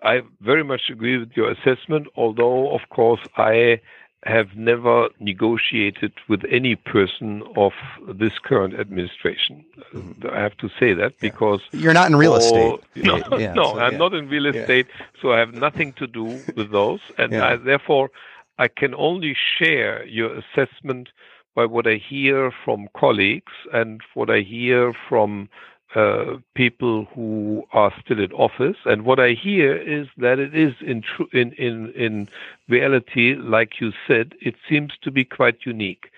I 0.03 0.23
very 0.41 0.65
much 0.65 0.83
agree 0.91 1.19
with 1.19 1.33
your 1.37 1.51
assessment, 1.51 2.09
although, 2.17 2.75
of 2.75 2.81
course, 2.91 3.21
I 3.37 3.81
have 4.25 4.55
never 4.55 5.09
negotiated 5.19 6.13
with 6.29 6.43
any 6.49 6.77
person 6.77 7.43
of 7.57 7.73
this 8.15 8.39
current 8.39 8.79
administration. 8.79 9.65
Mm-hmm. 9.93 10.29
I 10.29 10.41
have 10.41 10.57
to 10.59 10.69
say 10.79 10.95
that 10.95 11.19
because 11.19 11.61
you're 11.73 11.93
not 11.93 12.09
in 12.09 12.17
real 12.17 12.37
estate. 12.37 12.81
No, 12.95 13.17
yeah, 13.37 13.53
no 13.53 13.65
so, 13.65 13.81
I'm 13.81 13.93
yeah. 13.93 13.99
not 13.99 14.15
in 14.15 14.29
real 14.29 14.47
estate, 14.47 14.87
yeah. 14.89 15.07
so 15.21 15.33
I 15.33 15.39
have 15.41 15.55
nothing 15.55 15.93
to 15.95 16.07
do 16.07 16.41
with 16.57 16.71
those, 16.71 17.01
and 17.19 17.35
I, 17.35 17.57
therefore 17.57 18.11
I 18.59 18.69
can 18.69 18.95
only 18.95 19.37
share 19.59 20.07
your 20.07 20.31
assessment 20.37 21.09
by 21.55 21.67
what 21.67 21.87
I 21.87 21.97
hear 21.97 22.53
from 22.65 22.89
colleagues 22.97 23.53
and 23.73 24.01
what 24.15 24.31
I 24.31 24.41
hear 24.41 24.95
from 25.09 25.49
uh, 25.95 26.39
people 26.55 27.07
who 27.15 27.65
are 27.73 27.93
still 28.03 28.19
in 28.19 28.33
office. 28.33 28.77
And 28.87 29.05
what 29.05 29.21
I 29.21 29.33
hear 29.33 29.77
is 29.77 30.07
that 30.17 30.39
it 30.39 30.55
is 30.55 30.75
in, 30.81 31.03
tr- 31.03 31.37
in, 31.37 31.53
in, 31.53 31.93
in 31.93 32.29
reality, 32.69 33.35
like 33.37 33.81
you 33.81 33.93
said, 34.07 34.33
it 34.41 34.55
seems 34.69 34.93
to 35.03 35.11
be 35.11 35.25
quite 35.25 35.67
unique. 35.67 36.11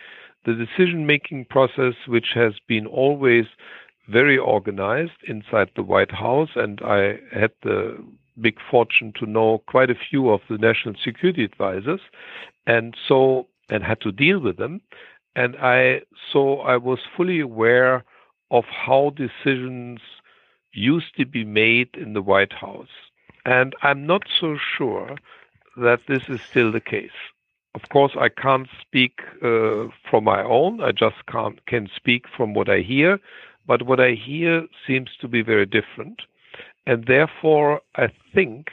The 0.46 0.54
decision 0.54 1.06
making 1.06 1.46
process, 1.46 1.94
which 2.06 2.28
has 2.34 2.54
been 2.68 2.86
always 2.86 3.46
very 4.08 4.38
organized 4.38 5.22
inside 5.26 5.70
the 5.74 5.82
White 5.82 6.12
House, 6.12 6.50
and 6.54 6.80
I 6.84 7.18
had 7.32 7.50
the 7.62 7.96
big 8.40 8.58
fortune 8.70 9.12
to 9.18 9.26
know 9.26 9.62
quite 9.66 9.90
a 9.90 9.94
few 9.94 10.30
of 10.30 10.40
the 10.48 10.58
national 10.58 10.94
security 11.02 11.44
advisors, 11.44 12.00
and 12.66 12.94
so 13.08 13.46
and 13.70 13.82
had 13.82 14.00
to 14.02 14.12
deal 14.12 14.40
with 14.40 14.58
them. 14.58 14.80
And 15.36 15.56
I 15.56 16.02
so 16.32 16.60
I 16.60 16.76
was 16.76 17.00
fully 17.16 17.40
aware 17.40 18.04
of 18.50 18.64
how 18.64 19.10
decisions 19.16 20.00
used 20.72 21.16
to 21.16 21.26
be 21.26 21.44
made 21.44 21.90
in 21.94 22.12
the 22.12 22.22
White 22.22 22.52
House. 22.52 22.88
And 23.44 23.74
I'm 23.82 24.06
not 24.06 24.22
so 24.40 24.56
sure 24.76 25.16
that 25.76 26.00
this 26.08 26.28
is 26.28 26.40
still 26.40 26.72
the 26.72 26.80
case. 26.80 27.10
Of 27.74 27.88
course, 27.88 28.12
I 28.18 28.28
can't 28.28 28.68
speak 28.80 29.20
uh, 29.42 29.88
from 30.08 30.24
my 30.24 30.42
own. 30.42 30.80
I 30.80 30.92
just 30.92 31.26
can't, 31.26 31.64
can 31.66 31.88
speak 31.94 32.26
from 32.36 32.54
what 32.54 32.68
I 32.68 32.80
hear. 32.80 33.18
But 33.66 33.82
what 33.82 33.98
I 33.98 34.12
hear 34.12 34.66
seems 34.86 35.10
to 35.20 35.28
be 35.28 35.42
very 35.42 35.66
different. 35.66 36.22
And 36.86 37.06
therefore, 37.06 37.80
I 37.96 38.08
think, 38.32 38.72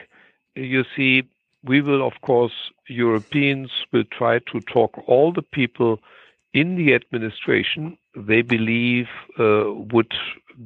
you 0.54 0.84
see, 0.94 1.24
we 1.64 1.80
will, 1.80 2.06
of 2.06 2.20
course, 2.20 2.52
Europeans 2.86 3.70
will 3.92 4.04
try 4.04 4.38
to 4.38 4.60
talk 4.60 5.02
all 5.06 5.32
the 5.32 5.42
people 5.42 5.98
in 6.54 6.76
the 6.76 6.94
administration 6.94 7.96
they 8.14 8.42
believe 8.42 9.06
uh, 9.38 9.64
would 9.92 10.12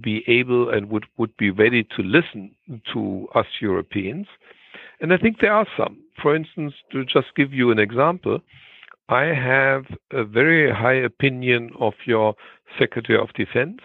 be 0.00 0.24
able 0.26 0.70
and 0.70 0.90
would, 0.90 1.06
would 1.16 1.36
be 1.36 1.50
ready 1.50 1.84
to 1.84 2.02
listen 2.02 2.50
to 2.92 3.28
us 3.34 3.46
Europeans. 3.60 4.26
And 5.00 5.12
I 5.12 5.16
think 5.16 5.40
there 5.40 5.52
are 5.52 5.66
some. 5.76 5.98
For 6.20 6.34
instance, 6.34 6.74
to 6.92 7.04
just 7.04 7.28
give 7.36 7.52
you 7.52 7.70
an 7.70 7.78
example, 7.78 8.40
I 9.08 9.26
have 9.26 9.84
a 10.10 10.24
very 10.24 10.72
high 10.72 10.94
opinion 10.94 11.70
of 11.78 11.94
your 12.04 12.34
Secretary 12.78 13.18
of 13.18 13.32
Defense. 13.34 13.78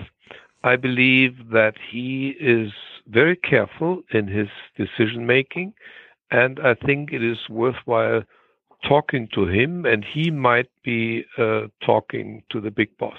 I 0.64 0.76
believe 0.76 1.50
that 1.52 1.76
he 1.92 2.36
is 2.40 2.72
very 3.08 3.36
careful 3.36 4.02
in 4.14 4.28
his 4.28 4.48
decision 4.78 5.26
making, 5.28 5.74
and 6.32 6.60
I 6.64 6.74
think 6.74 7.12
it 7.12 7.24
is 7.24 7.38
worthwhile 7.50 8.24
talking 8.88 9.28
to 9.34 9.48
him, 9.48 9.86
and 9.86 10.04
he 10.04 10.32
might 10.32 10.70
be 10.84 11.26
uh, 11.38 11.68
talking 11.86 12.44
to 12.50 12.60
the 12.60 12.72
big 12.72 12.96
boss. 12.98 13.18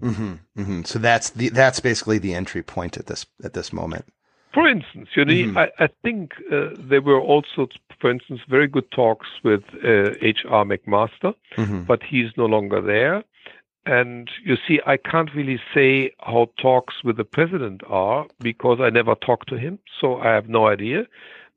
Mm-hmm, 0.00 0.32
mm-hmm. 0.58 0.82
So 0.82 0.98
that's 0.98 1.30
the 1.30 1.48
that's 1.50 1.80
basically 1.80 2.18
the 2.18 2.34
entry 2.34 2.62
point 2.62 2.96
at 2.96 3.06
this 3.06 3.26
at 3.44 3.52
this 3.52 3.72
moment. 3.72 4.06
For 4.52 4.68
instance, 4.68 5.08
you 5.14 5.24
know, 5.24 5.32
mm-hmm. 5.32 5.58
I, 5.58 5.70
I, 5.78 5.88
think 6.02 6.32
uh, 6.52 6.68
there 6.78 7.00
were 7.00 7.18
also, 7.18 7.68
for 7.98 8.10
instance, 8.10 8.40
very 8.50 8.68
good 8.68 8.90
talks 8.90 9.26
with 9.42 9.62
H.R. 9.82 10.60
Uh, 10.60 10.64
McMaster, 10.64 11.34
mm-hmm. 11.56 11.84
but 11.84 12.02
he's 12.02 12.30
no 12.36 12.44
longer 12.44 12.82
there. 12.82 13.24
And 13.86 14.30
you 14.44 14.56
see, 14.68 14.78
I 14.86 14.98
can't 14.98 15.34
really 15.34 15.58
say 15.74 16.12
how 16.20 16.50
talks 16.60 17.02
with 17.02 17.16
the 17.16 17.24
president 17.24 17.80
are 17.86 18.26
because 18.40 18.78
I 18.78 18.90
never 18.90 19.14
talked 19.14 19.48
to 19.48 19.56
him, 19.56 19.78
so 20.00 20.20
I 20.20 20.34
have 20.34 20.48
no 20.50 20.68
idea 20.68 21.06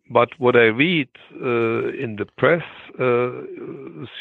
but 0.09 0.29
what 0.39 0.55
I 0.55 0.65
read 0.65 1.09
uh, 1.41 1.89
in 1.89 2.17
the 2.17 2.25
press 2.37 2.63
uh, 2.99 3.31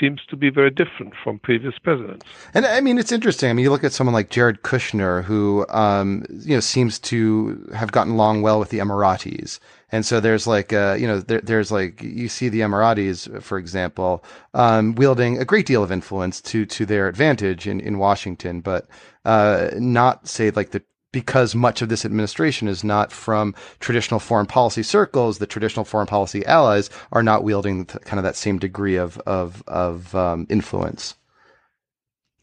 seems 0.00 0.20
to 0.30 0.36
be 0.36 0.50
very 0.50 0.70
different 0.70 1.14
from 1.22 1.38
previous 1.38 1.78
presidents. 1.78 2.26
And 2.54 2.66
I 2.66 2.80
mean, 2.80 2.98
it's 2.98 3.12
interesting. 3.12 3.50
I 3.50 3.52
mean, 3.52 3.64
you 3.64 3.70
look 3.70 3.84
at 3.84 3.92
someone 3.92 4.14
like 4.14 4.30
Jared 4.30 4.62
Kushner, 4.62 5.22
who 5.22 5.66
um, 5.68 6.24
you 6.30 6.54
know 6.54 6.60
seems 6.60 6.98
to 7.00 7.70
have 7.74 7.92
gotten 7.92 8.14
along 8.14 8.42
well 8.42 8.58
with 8.58 8.70
the 8.70 8.78
Emiratis. 8.78 9.60
And 9.92 10.04
so 10.04 10.18
there's 10.18 10.44
like, 10.44 10.72
uh, 10.72 10.96
you 10.98 11.06
know, 11.06 11.20
there, 11.20 11.40
there's 11.40 11.70
like, 11.70 12.02
you 12.02 12.28
see 12.28 12.48
the 12.48 12.62
Emiratis, 12.62 13.40
for 13.40 13.58
example, 13.58 14.24
um, 14.52 14.96
wielding 14.96 15.38
a 15.38 15.44
great 15.44 15.66
deal 15.66 15.84
of 15.84 15.92
influence 15.92 16.40
to, 16.40 16.66
to 16.66 16.84
their 16.84 17.06
advantage 17.06 17.68
in, 17.68 17.78
in 17.78 17.98
Washington, 17.98 18.60
but, 18.60 18.88
uh, 19.24 19.70
not 19.78 20.26
say 20.26 20.50
like 20.50 20.72
the 20.72 20.82
because 21.14 21.54
much 21.54 21.80
of 21.80 21.88
this 21.88 22.04
administration 22.04 22.66
is 22.66 22.82
not 22.82 23.12
from 23.12 23.54
traditional 23.78 24.18
foreign 24.18 24.46
policy 24.46 24.82
circles, 24.82 25.38
the 25.38 25.46
traditional 25.46 25.84
foreign 25.84 26.08
policy 26.08 26.44
allies 26.44 26.90
are 27.12 27.22
not 27.22 27.44
wielding 27.44 27.84
kind 27.86 28.18
of 28.18 28.24
that 28.24 28.34
same 28.34 28.58
degree 28.58 28.96
of 28.96 29.16
of, 29.18 29.62
of 29.68 30.12
um, 30.14 30.44
influence. 30.50 31.14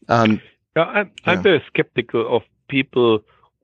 Um, 0.08 0.40
yeah, 0.74 0.84
I'm, 0.84 1.10
I'm 1.26 1.42
very 1.42 1.62
skeptical 1.66 2.34
of 2.34 2.42
people 2.68 3.20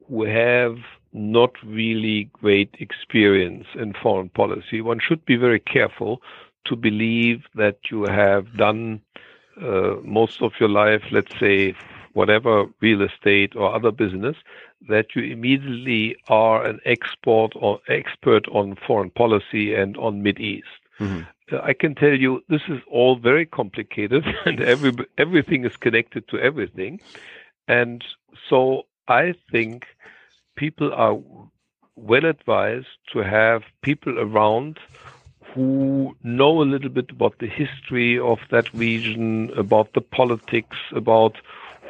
who 0.07 0.25
have 0.25 0.77
not 1.15 1.53
really 1.65 2.31
great 2.35 2.75
experience 2.79 3.67
in 3.75 3.95
foreign 3.95 4.29
policy. 4.29 4.83
One 4.83 5.01
should 5.01 5.25
be 5.25 5.37
very 5.37 5.61
careful 5.61 6.21
to 6.67 6.77
believe 6.77 7.45
that 7.55 7.79
you 7.91 8.05
have 8.05 8.45
done 8.59 9.01
uh, 9.61 9.95
most 10.05 10.43
of 10.43 10.53
your 10.61 10.69
life, 10.69 11.03
let's 11.11 11.33
say, 11.41 11.75
whatever 12.13 12.67
real 12.81 13.03
estate 13.03 13.57
or 13.57 13.75
other 13.75 13.91
business, 13.91 14.37
that 14.89 15.15
you 15.15 15.23
immediately 15.23 16.17
are 16.29 16.65
an 16.65 16.81
export 16.85 17.53
or 17.57 17.81
expert 17.89 18.47
on 18.49 18.77
foreign 18.87 19.11
policy 19.11 19.75
and 19.75 19.97
on 19.97 20.23
Mid 20.23 20.39
East. 20.39 20.69
Mm-hmm. 21.01 21.23
I 21.63 21.73
can 21.73 21.95
tell 21.95 22.15
you 22.15 22.43
this 22.49 22.63
is 22.69 22.81
all 22.91 23.17
very 23.17 23.47
complicated, 23.47 24.25
and 24.45 24.61
every 24.61 24.93
everything 25.17 25.65
is 25.65 25.77
connected 25.77 26.29
to 26.29 26.39
everything, 26.39 27.01
and 27.67 28.05
so 28.49 28.87
I 29.07 29.35
think 29.51 29.87
people 30.57 30.93
are 30.93 31.19
well 31.97 32.25
advised 32.25 32.99
to 33.13 33.21
have 33.21 33.63
people 33.83 34.19
around 34.19 34.79
who 35.55 36.15
know 36.23 36.63
a 36.63 36.71
little 36.71 36.91
bit 36.91 37.11
about 37.11 37.39
the 37.39 37.47
history 37.47 38.19
of 38.19 38.39
that 38.51 38.73
region, 38.75 39.51
about 39.57 39.93
the 39.95 40.01
politics, 40.01 40.77
about 40.95 41.37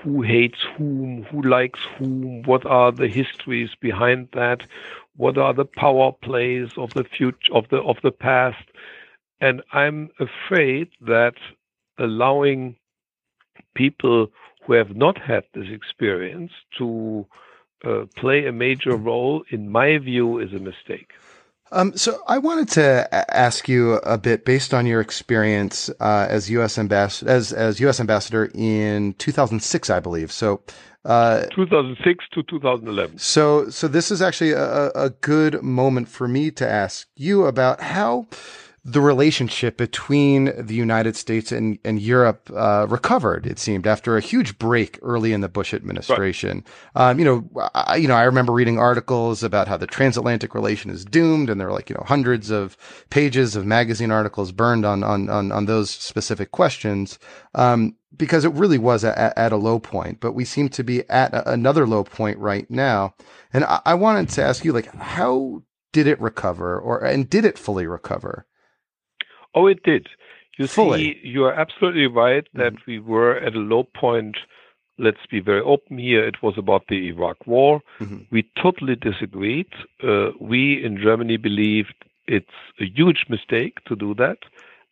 who 0.03 0.23
hates 0.23 0.59
whom, 0.77 1.25
who 1.25 1.43
likes 1.43 1.81
whom, 1.99 2.43
what 2.43 2.65
are 2.67 2.93
the 2.93 3.09
histories 3.09 3.71
behind 3.81 4.29
that, 4.33 4.63
what 5.17 5.37
are 5.37 5.53
the 5.53 5.65
power 5.65 6.13
plays 6.13 6.71
of 6.77 6.95
the 6.95 7.05
future 7.05 7.53
of 7.53 7.69
the 7.71 7.79
of 7.79 7.97
the 8.03 8.13
past. 8.13 8.65
And 9.41 9.63
I'm 9.73 10.11
afraid 10.19 10.89
that 11.01 11.35
allowing 11.99 12.77
people 13.75 14.29
who 14.65 14.73
have 14.75 14.97
not 14.97 15.19
had 15.19 15.45
this 15.55 15.69
experience 15.71 16.53
to 16.79 17.27
uh, 17.85 18.05
play 18.17 18.47
a 18.47 18.53
major 18.53 18.97
role, 18.97 19.45
in 19.51 19.71
my 19.71 19.99
view, 19.99 20.39
is 20.39 20.53
a 20.53 20.59
mistake. 20.59 21.13
Um, 21.73 21.97
so 21.97 22.23
I 22.27 22.39
wanted 22.39 22.69
to 22.71 23.35
ask 23.35 23.69
you 23.69 23.95
a 23.95 24.19
bit 24.19 24.45
based 24.45 24.73
on 24.73 24.87
your 24.87 25.01
experience 25.01 25.91
uh, 26.01 26.27
as 26.29 26.51
U.S. 26.51 26.79
ambassador 26.79 27.31
as 27.31 27.53
as 27.53 27.81
U.S. 27.81 28.01
ambassador 28.01 28.51
in 28.55 29.15
2006, 29.15 29.91
I 29.91 30.01
believe. 30.01 30.33
So. 30.33 30.63
Uh, 31.05 31.47
2006 31.55 32.25
to 32.33 32.43
2011. 32.43 33.17
So, 33.19 33.71
so 33.71 33.89
this 33.89 34.11
is 34.11 34.21
actually 34.21 34.51
a, 34.51 34.91
a 34.95 35.11
good 35.11 35.63
moment 35.63 36.09
for 36.09 36.29
me 36.29 36.51
to 36.51 36.69
ask 36.69 37.09
you 37.15 37.47
about 37.47 37.81
how 37.81 38.27
the 38.85 39.01
relationship 39.01 39.77
between 39.77 40.53
the 40.57 40.75
United 40.75 41.17
States 41.17 41.53
and, 41.53 41.79
and 41.85 42.01
Europe 42.01 42.51
uh, 42.55 42.87
recovered. 42.88 43.47
It 43.47 43.59
seemed 43.59 43.87
after 43.87 44.17
a 44.17 44.21
huge 44.21 44.59
break 44.59 44.99
early 45.03 45.33
in 45.33 45.41
the 45.41 45.49
Bush 45.49 45.75
administration. 45.75 46.64
Right. 46.95 47.11
Um, 47.11 47.19
you 47.19 47.25
know, 47.25 47.71
I, 47.75 47.97
you 47.97 48.09
know, 48.09 48.14
I 48.14 48.23
remember 48.23 48.53
reading 48.53 48.79
articles 48.79 49.43
about 49.43 49.69
how 49.69 49.77
the 49.77 49.87
transatlantic 49.87 50.55
relation 50.55 50.91
is 50.91 51.05
doomed, 51.05 51.51
and 51.51 51.61
there 51.61 51.69
are 51.69 51.73
like 51.73 51.91
you 51.91 51.97
know 51.97 52.05
hundreds 52.07 52.51
of 52.51 52.77
pages 53.11 53.57
of 53.57 53.67
magazine 53.67 54.11
articles 54.11 54.53
burned 54.53 54.87
on 54.87 55.03
on 55.03 55.29
on, 55.29 55.53
on 55.53 55.67
those 55.67 55.91
specific 55.91 56.51
questions. 56.51 57.19
Um, 57.55 57.97
because 58.17 58.45
it 58.45 58.53
really 58.53 58.79
was 58.79 59.05
at, 59.05 59.37
at, 59.37 59.53
a 59.53 59.57
low 59.57 59.79
point, 59.79 60.19
but 60.19 60.33
we 60.33 60.45
seem 60.45 60.71
to 60.71 60.83
be 60.83 61.09
at 61.11 61.33
a, 61.35 61.51
another 61.53 61.87
low 61.87 62.03
point 62.03 62.38
right 62.38 62.69
now. 62.71 63.14
And 63.53 63.64
I, 63.64 63.81
I 63.85 63.95
wanted 63.95 64.31
to 64.31 64.43
ask 64.43 64.64
you, 64.64 64.73
like, 64.73 64.93
how 64.95 65.62
did 65.93 66.07
it 66.07 66.21
recover, 66.21 66.79
or 66.79 67.05
and 67.05 67.29
did 67.29 67.45
it 67.45 67.59
fully 67.59 67.87
recover? 67.87 68.47
Oh, 69.55 69.67
it 69.67 69.83
did. 69.83 70.09
You 70.59 70.67
Fully. 70.67 70.99
see, 70.99 71.21
you 71.23 71.45
are 71.45 71.53
absolutely 71.53 72.07
right 72.07 72.47
that 72.55 72.75
mm-hmm. 72.75 72.91
we 72.91 72.99
were 72.99 73.37
at 73.37 73.55
a 73.55 73.59
low 73.59 73.85
point. 73.85 74.37
Let's 74.99 75.25
be 75.31 75.41
very 75.41 75.61
open 75.61 75.99
here. 75.99 76.27
It 76.27 76.43
was 76.43 76.55
about 76.59 76.89
the 76.89 77.09
Iraq 77.09 77.47
War. 77.47 77.81
Mm-hmm. 78.01 78.19
We 78.31 78.45
totally 78.61 78.97
disagreed. 78.97 79.73
Uh, 80.03 80.31
we 80.41 80.85
in 80.85 80.99
Germany 81.01 81.37
believed 81.37 81.95
it's 82.27 82.47
a 82.81 82.85
huge 82.85 83.27
mistake 83.29 83.79
to 83.87 83.95
do 83.95 84.15
that. 84.15 84.39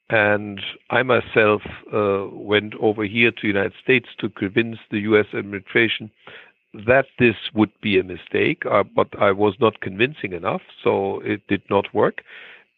And 0.09 0.61
I 0.90 1.03
myself 1.03 1.62
uh, 1.92 2.27
went 2.31 2.75
over 2.77 3.05
here 3.05 3.33
to 3.33 3.40
the 3.42 3.49
United 3.49 3.75
States 3.83 4.09
to 4.21 4.29
convince 4.29 4.79
the 4.92 5.01
U.S. 5.01 5.27
administration 5.35 6.12
that 6.87 7.07
this 7.19 7.37
would 7.55 7.73
be 7.81 7.99
a 7.99 8.05
mistake, 8.05 8.64
uh, 8.66 8.85
but 8.85 9.09
I 9.19 9.33
was 9.33 9.55
not 9.61 9.81
convincing 9.81 10.33
enough, 10.33 10.62
so 10.83 11.21
it 11.21 11.47
did 11.49 11.62
not 11.71 11.92
work. 11.95 12.23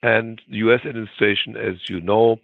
And 0.02 0.40
the 0.48 0.58
US 0.58 0.80
administration, 0.84 1.56
as 1.56 1.88
you 1.88 2.00
know, 2.00 2.38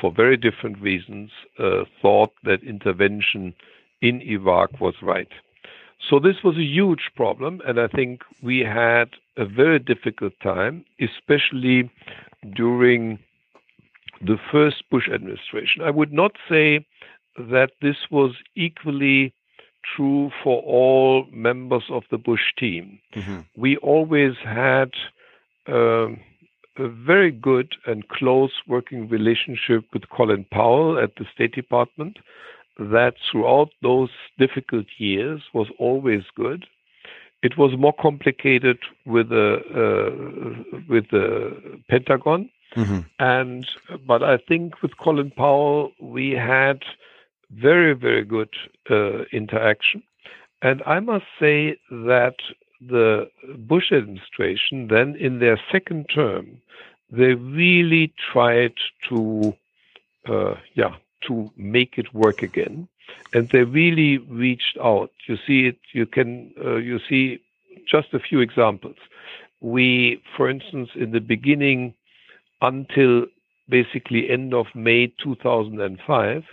for 0.00 0.12
very 0.12 0.36
different 0.36 0.80
reasons, 0.80 1.30
uh, 1.58 1.84
thought 2.00 2.32
that 2.44 2.62
intervention 2.62 3.54
in 4.00 4.20
Iraq 4.22 4.80
was 4.80 4.94
right. 5.02 5.28
So 6.08 6.18
this 6.18 6.36
was 6.42 6.56
a 6.56 6.62
huge 6.62 7.10
problem, 7.14 7.60
and 7.66 7.78
I 7.78 7.86
think 7.86 8.22
we 8.42 8.60
had 8.60 9.10
a 9.36 9.44
very 9.44 9.78
difficult 9.78 10.32
time, 10.42 10.84
especially 10.98 11.90
during 12.54 13.18
the 14.20 14.38
first 14.50 14.88
Bush 14.90 15.08
administration. 15.12 15.82
I 15.82 15.90
would 15.90 16.12
not 16.12 16.32
say 16.48 16.86
that 17.36 17.72
this 17.82 17.96
was 18.10 18.34
equally 18.54 19.34
true 19.96 20.30
for 20.42 20.62
all 20.62 21.26
members 21.30 21.84
of 21.90 22.04
the 22.10 22.18
Bush 22.18 22.52
team. 22.58 22.98
Mm-hmm. 23.14 23.40
We 23.56 23.76
always 23.78 24.34
had 24.42 24.90
um, 25.66 26.20
a 26.80 26.88
very 26.88 27.30
good 27.30 27.74
and 27.86 28.08
close 28.08 28.52
working 28.66 29.08
relationship 29.08 29.84
with 29.92 30.08
Colin 30.08 30.46
Powell 30.50 30.98
at 30.98 31.14
the 31.16 31.26
State 31.34 31.54
Department 31.54 32.18
that 32.78 33.14
throughout 33.30 33.70
those 33.82 34.10
difficult 34.38 34.86
years 34.96 35.42
was 35.52 35.68
always 35.78 36.22
good. 36.34 36.66
It 37.42 37.56
was 37.56 37.76
more 37.78 37.92
complicated 37.92 38.78
with 39.06 39.28
the 39.28 39.56
uh, 39.82 40.80
with 40.88 41.08
the 41.10 41.80
Pentagon, 41.88 42.50
mm-hmm. 42.76 43.00
and 43.18 43.66
but 44.06 44.22
I 44.22 44.36
think 44.36 44.82
with 44.82 44.96
Colin 44.98 45.30
Powell 45.30 45.92
we 46.00 46.32
had 46.32 46.82
very 47.50 47.94
very 47.94 48.24
good 48.24 48.50
uh, 48.90 49.24
interaction, 49.32 50.02
and 50.62 50.82
I 50.86 51.00
must 51.00 51.24
say 51.38 51.78
that 51.90 52.36
the 52.80 53.30
Bush 53.58 53.92
administration 53.92 54.88
then 54.88 55.16
in 55.16 55.38
their 55.38 55.60
second 55.70 56.06
term 56.14 56.60
they 57.10 57.34
really 57.34 58.12
tried 58.32 58.74
to 59.08 59.54
uh, 60.26 60.54
yeah 60.74 60.94
to 61.26 61.50
make 61.56 61.98
it 61.98 62.12
work 62.14 62.42
again. 62.42 62.88
And 63.34 63.48
they 63.48 63.64
really 63.64 64.18
reached 64.18 64.78
out. 64.82 65.10
You 65.26 65.36
see 65.46 65.66
it, 65.66 65.78
you 65.92 66.06
can, 66.06 66.52
uh, 66.64 66.76
you 66.76 67.00
see 67.08 67.40
just 67.86 68.14
a 68.14 68.20
few 68.20 68.40
examples. 68.40 68.96
We, 69.60 70.22
for 70.36 70.48
instance, 70.48 70.90
in 70.94 71.10
the 71.12 71.20
beginning, 71.20 71.94
until 72.62 73.26
basically 73.68 74.30
end 74.30 74.54
of 74.54 74.66
May 74.74 75.12
2005, 75.22 76.44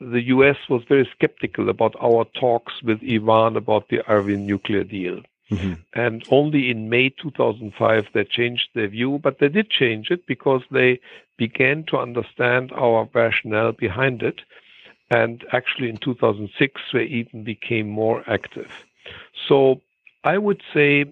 the 0.00 0.22
US 0.22 0.56
was 0.68 0.82
very 0.88 1.08
skeptical 1.12 1.68
about 1.68 1.94
our 2.00 2.24
talks 2.38 2.82
with 2.82 3.02
Iran 3.02 3.56
about 3.56 3.88
the 3.88 4.08
Iran 4.08 4.46
nuclear 4.46 4.84
deal. 4.84 5.20
Mm-hmm. 5.50 5.74
And 5.94 6.24
only 6.30 6.70
in 6.70 6.90
May 6.90 7.08
2005 7.08 8.08
they 8.12 8.24
changed 8.24 8.68
their 8.74 8.88
view, 8.88 9.18
but 9.22 9.38
they 9.38 9.48
did 9.48 9.70
change 9.70 10.10
it 10.10 10.26
because 10.26 10.62
they 10.70 11.00
began 11.36 11.84
to 11.84 11.98
understand 11.98 12.72
our 12.72 13.08
rationale 13.14 13.72
behind 13.72 14.22
it. 14.22 14.40
And 15.10 15.42
actually, 15.52 15.88
in 15.88 15.96
2006, 15.96 16.80
they 16.92 17.04
even 17.04 17.42
became 17.42 17.88
more 17.88 18.22
active. 18.26 18.70
So 19.48 19.80
I 20.22 20.36
would 20.36 20.62
say, 20.74 21.06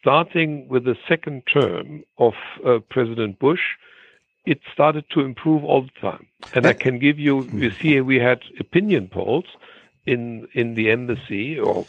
starting 0.00 0.66
with 0.68 0.84
the 0.84 0.96
second 1.06 1.42
term 1.52 2.04
of 2.16 2.32
uh, 2.64 2.78
President 2.88 3.38
Bush, 3.38 3.60
it 4.46 4.60
started 4.72 5.04
to 5.10 5.20
improve 5.20 5.62
all 5.62 5.82
the 5.82 6.00
time. 6.00 6.26
And 6.54 6.64
I 6.64 6.72
can 6.72 6.98
give 6.98 7.18
you, 7.18 7.42
you 7.52 7.70
see, 7.70 8.00
we 8.00 8.18
had 8.18 8.40
opinion 8.58 9.08
polls 9.08 9.44
in 10.06 10.48
in 10.54 10.74
the 10.74 10.90
embassy 10.90 11.58
or 11.58 11.84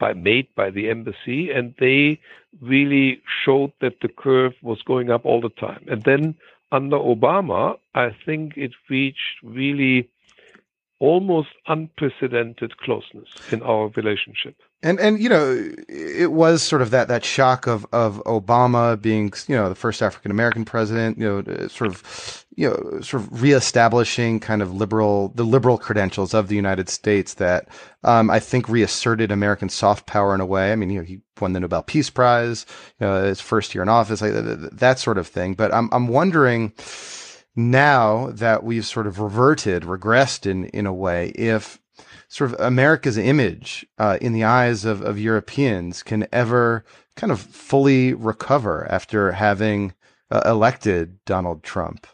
by 0.00 0.14
made 0.14 0.48
by 0.56 0.70
the 0.70 0.90
embassy, 0.90 1.50
and 1.50 1.74
they 1.78 2.18
really 2.60 3.22
showed 3.44 3.72
that 3.80 4.00
the 4.00 4.08
curve 4.08 4.54
was 4.62 4.82
going 4.82 5.10
up 5.10 5.24
all 5.24 5.40
the 5.40 5.50
time. 5.50 5.84
And 5.88 6.02
then 6.02 6.34
under 6.72 6.96
Obama, 6.96 7.78
I 7.94 8.10
think 8.24 8.56
it 8.56 8.72
reached 8.88 9.36
really 9.44 10.08
almost 11.00 11.48
unprecedented 11.66 12.76
closeness 12.76 13.28
in 13.50 13.62
our 13.62 13.88
relationship. 13.96 14.54
And 14.82 15.00
and 15.00 15.20
you 15.20 15.28
know, 15.28 15.70
it 15.88 16.32
was 16.32 16.62
sort 16.62 16.80
of 16.80 16.90
that 16.90 17.08
that 17.08 17.24
shock 17.24 17.66
of 17.66 17.86
of 17.92 18.22
Obama 18.24 19.00
being 19.00 19.32
you 19.46 19.56
know 19.56 19.68
the 19.68 19.74
first 19.74 20.02
African 20.02 20.30
American 20.30 20.64
president, 20.64 21.18
you 21.18 21.24
know, 21.24 21.68
sort 21.68 21.90
of 21.90 22.46
you 22.56 22.68
know 22.68 23.00
sort 23.00 23.22
of 23.22 23.42
reestablishing 23.42 24.40
kind 24.40 24.62
of 24.62 24.72
liberal 24.72 25.32
the 25.34 25.44
liberal 25.44 25.76
credentials 25.76 26.32
of 26.32 26.48
the 26.48 26.56
United 26.56 26.88
States 26.88 27.34
that 27.34 27.68
um, 28.04 28.30
I 28.30 28.38
think 28.38 28.68
reasserted 28.68 29.30
American 29.30 29.68
soft 29.68 30.06
power 30.06 30.34
in 30.34 30.40
a 30.40 30.46
way. 30.46 30.72
I 30.72 30.76
mean, 30.76 30.90
you 30.90 31.00
know, 31.00 31.04
he 31.04 31.20
won 31.40 31.52
the 31.52 31.60
Nobel 31.60 31.82
Peace 31.82 32.08
Prize, 32.08 32.64
you 33.00 33.06
know, 33.06 33.24
his 33.24 33.40
first 33.40 33.74
year 33.74 33.82
in 33.82 33.88
office, 33.90 34.22
like 34.22 34.32
that 34.34 34.98
sort 34.98 35.18
of 35.18 35.26
thing. 35.26 35.54
But 35.54 35.74
I'm 35.74 35.90
I'm 35.92 36.08
wondering 36.08 36.72
now 37.56 38.30
that 38.32 38.62
we've 38.62 38.86
sort 38.86 39.06
of 39.06 39.18
reverted, 39.18 39.82
regressed 39.82 40.46
in 40.46 40.66
in 40.66 40.86
a 40.86 40.92
way, 40.92 41.28
if 41.30 41.78
sort 42.28 42.52
of 42.52 42.60
America's 42.60 43.18
image 43.18 43.84
uh, 43.98 44.16
in 44.20 44.32
the 44.32 44.44
eyes 44.44 44.84
of, 44.84 45.02
of 45.02 45.18
Europeans 45.18 46.02
can 46.02 46.26
ever 46.32 46.84
kind 47.16 47.32
of 47.32 47.40
fully 47.40 48.14
recover 48.14 48.86
after 48.90 49.32
having 49.32 49.92
uh, 50.30 50.40
elected 50.44 51.22
Donald 51.24 51.62
Trump. 51.62 52.06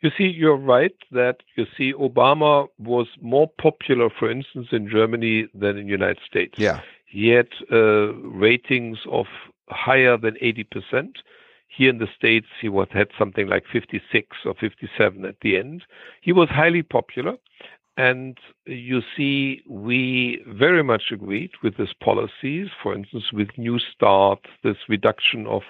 You 0.00 0.10
see, 0.18 0.24
you're 0.24 0.56
right 0.56 0.94
that 1.12 1.36
you 1.56 1.64
see 1.76 1.92
Obama 1.92 2.66
was 2.78 3.06
more 3.20 3.48
popular, 3.60 4.10
for 4.10 4.28
instance, 4.28 4.68
in 4.72 4.90
Germany 4.90 5.46
than 5.54 5.78
in 5.78 5.86
the 5.86 5.92
United 5.92 6.18
States. 6.26 6.54
Yeah. 6.58 6.80
He 7.06 7.28
had 7.28 7.48
uh, 7.70 8.12
ratings 8.14 8.98
of 9.08 9.26
higher 9.68 10.16
than 10.16 10.34
80%. 10.42 11.14
Here 11.74 11.90
in 11.90 11.98
the 11.98 12.08
States, 12.16 12.46
he 12.60 12.68
was, 12.68 12.88
had 12.92 13.08
something 13.18 13.48
like 13.48 13.64
56 13.72 14.36
or 14.44 14.54
57 14.54 15.24
at 15.24 15.36
the 15.40 15.56
end. 15.56 15.84
He 16.20 16.32
was 16.32 16.48
highly 16.50 16.82
popular. 16.82 17.36
And 17.96 18.38
you 18.64 19.02
see, 19.16 19.62
we 19.68 20.42
very 20.46 20.82
much 20.82 21.04
agreed 21.12 21.50
with 21.62 21.76
his 21.76 21.92
policies, 22.02 22.68
for 22.82 22.94
instance, 22.94 23.24
with 23.32 23.48
New 23.58 23.78
START, 23.78 24.40
this 24.64 24.76
reduction 24.88 25.46
of 25.46 25.62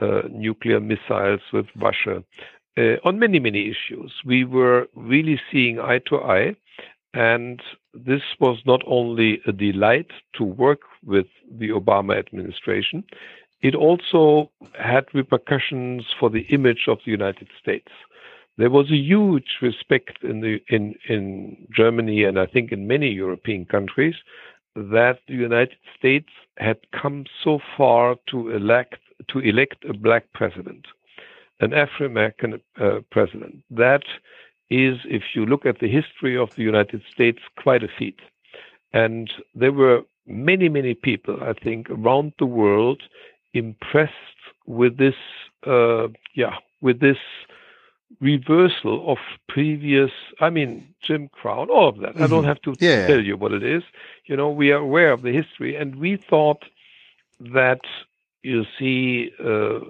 uh, 0.00 0.22
nuclear 0.30 0.80
missiles 0.80 1.40
with 1.52 1.66
Russia, 1.76 2.24
uh, 2.78 2.96
on 3.04 3.18
many, 3.18 3.38
many 3.38 3.70
issues. 3.70 4.12
We 4.24 4.44
were 4.44 4.88
really 4.94 5.40
seeing 5.52 5.78
eye 5.78 6.00
to 6.06 6.20
eye. 6.20 6.56
And 7.12 7.60
this 7.92 8.22
was 8.38 8.58
not 8.66 8.82
only 8.86 9.40
a 9.46 9.52
delight 9.52 10.10
to 10.36 10.44
work 10.44 10.82
with 11.04 11.26
the 11.50 11.70
Obama 11.70 12.16
administration, 12.18 13.02
it 13.62 13.74
also 13.74 14.50
had 14.78 15.04
repercussions 15.12 16.04
for 16.18 16.30
the 16.30 16.46
image 16.48 16.84
of 16.88 16.98
the 17.04 17.10
United 17.10 17.48
States 17.60 17.90
there 18.60 18.70
was 18.70 18.90
a 18.90 18.96
huge 18.96 19.56
respect 19.62 20.22
in 20.22 20.42
the 20.42 20.60
in 20.68 20.94
in 21.08 21.56
Germany 21.74 22.24
and 22.24 22.38
I 22.38 22.46
think 22.46 22.72
in 22.72 22.86
many 22.86 23.08
European 23.08 23.64
countries 23.64 24.16
that 24.76 25.18
the 25.26 25.34
United 25.34 25.78
States 25.98 26.28
had 26.58 26.78
come 26.92 27.24
so 27.42 27.58
far 27.76 28.16
to 28.30 28.50
elect 28.50 28.96
to 29.28 29.38
elect 29.38 29.84
a 29.88 29.94
black 29.94 30.24
president, 30.34 30.86
an 31.60 31.72
African 31.72 32.06
American 32.06 32.60
uh, 32.78 33.00
president. 33.10 33.62
That 33.70 34.04
is, 34.68 34.98
if 35.04 35.22
you 35.34 35.46
look 35.46 35.64
at 35.64 35.80
the 35.80 35.88
history 35.88 36.36
of 36.36 36.50
the 36.54 36.62
United 36.62 37.02
States, 37.12 37.40
quite 37.62 37.82
a 37.82 37.88
feat. 37.98 38.20
And 38.92 39.32
there 39.54 39.72
were 39.72 40.02
many, 40.26 40.68
many 40.68 40.94
people, 40.94 41.38
I 41.42 41.54
think, 41.54 41.90
around 41.90 42.34
the 42.38 42.46
world 42.46 43.02
impressed 43.54 44.14
with 44.66 44.96
this, 44.96 45.14
uh, 45.66 46.08
yeah, 46.34 46.56
with 46.80 47.00
this 47.00 47.18
reversal 48.20 49.10
of 49.10 49.18
previous, 49.48 50.10
I 50.40 50.50
mean, 50.50 50.94
Jim 51.02 51.28
Crow, 51.28 51.66
all 51.66 51.88
of 51.88 51.98
that. 51.98 52.14
Mm-hmm. 52.14 52.22
I 52.22 52.26
don't 52.26 52.40
mm-hmm. 52.40 52.48
have 52.48 52.62
to 52.62 52.74
yeah. 52.80 53.06
tell 53.06 53.20
you 53.20 53.36
what 53.36 53.52
it 53.52 53.62
is. 53.62 53.82
You 54.26 54.36
know, 54.36 54.50
we 54.50 54.72
are 54.72 54.78
aware 54.78 55.12
of 55.12 55.22
the 55.22 55.32
history, 55.32 55.76
and 55.76 55.96
we 55.96 56.16
thought 56.16 56.64
that 57.40 57.80
you 58.42 58.64
see 58.78 59.30
uh, 59.38 59.80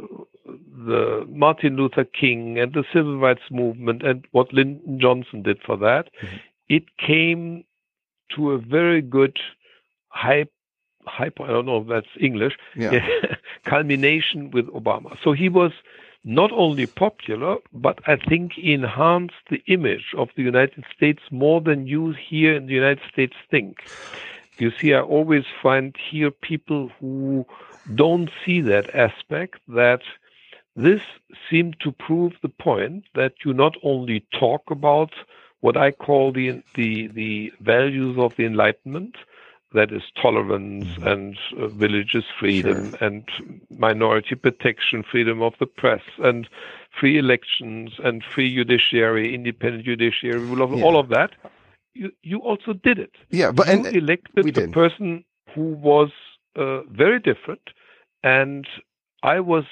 the 0.86 1.26
Martin 1.28 1.76
Luther 1.76 2.04
King 2.04 2.58
and 2.58 2.72
the 2.72 2.84
civil 2.92 3.18
rights 3.18 3.42
movement 3.50 4.02
and 4.02 4.26
what 4.32 4.52
Lyndon 4.52 4.98
Johnson 5.00 5.42
did 5.42 5.60
for 5.64 5.76
that, 5.78 6.08
mm-hmm. 6.20 6.36
it 6.68 6.84
came 6.98 7.64
to 8.36 8.52
a 8.52 8.58
very 8.58 9.02
good 9.02 9.38
high 10.08 10.46
point. 11.28 11.50
I 11.50 11.52
don't 11.52 11.66
know 11.66 11.78
if 11.78 11.88
that's 11.88 12.06
English. 12.18 12.56
Yeah. 12.76 13.06
culmination 13.64 14.50
with 14.50 14.66
Obama. 14.68 15.16
So 15.22 15.32
he 15.32 15.48
was 15.48 15.72
not 16.24 16.52
only 16.52 16.86
popular, 16.86 17.56
but 17.72 17.98
I 18.06 18.16
think 18.16 18.58
enhanced 18.58 19.42
the 19.50 19.62
image 19.66 20.14
of 20.16 20.28
the 20.36 20.42
United 20.42 20.84
States 20.94 21.22
more 21.30 21.60
than 21.60 21.86
you 21.86 22.12
here 22.12 22.54
in 22.54 22.66
the 22.66 22.74
United 22.74 23.00
States 23.10 23.34
think. 23.50 23.78
You 24.58 24.70
see, 24.70 24.92
I 24.92 25.00
always 25.00 25.44
find 25.62 25.96
here 26.10 26.30
people 26.30 26.90
who 27.00 27.46
don't 27.94 28.30
see 28.44 28.60
that 28.60 28.94
aspect 28.94 29.60
that 29.68 30.02
this 30.76 31.00
seemed 31.48 31.76
to 31.80 31.92
prove 31.92 32.34
the 32.42 32.50
point 32.50 33.04
that 33.14 33.32
you 33.44 33.54
not 33.54 33.74
only 33.82 34.26
talk 34.38 34.70
about 34.70 35.12
what 35.60 35.76
I 35.76 35.90
call 35.90 36.32
the 36.32 36.62
the, 36.74 37.08
the 37.08 37.52
values 37.60 38.18
of 38.18 38.36
the 38.36 38.44
Enlightenment, 38.44 39.16
that 39.72 39.92
is 39.92 40.02
tolerance 40.20 40.84
mm-hmm. 40.84 41.06
and 41.06 41.38
uh, 41.58 41.68
religious 41.70 42.24
freedom 42.38 42.90
sure. 42.90 43.06
and 43.06 43.24
minority 43.70 44.34
protection, 44.34 45.04
freedom 45.08 45.42
of 45.42 45.54
the 45.60 45.66
press 45.66 46.02
and 46.18 46.48
free 46.98 47.18
elections 47.18 47.92
and 48.02 48.24
free 48.34 48.54
judiciary, 48.54 49.34
independent 49.34 49.84
judiciary, 49.84 50.48
all 50.48 50.62
of, 50.62 50.72
yeah. 50.72 50.84
all 50.84 50.98
of 50.98 51.08
that. 51.08 51.30
you, 51.94 52.10
you 52.22 52.38
also 52.38 52.72
did 52.72 52.98
it. 52.98 53.12
Yeah, 53.30 53.52
but 53.52 53.66
you 53.66 53.72
and 53.72 53.86
elected 53.86 54.46
a 54.46 54.52
did. 54.52 54.72
person 54.72 55.24
who 55.54 55.74
was 55.74 56.10
uh, 56.56 56.82
very 56.82 57.20
different, 57.20 57.62
and 58.22 58.66
I 59.22 59.40
was 59.40 59.64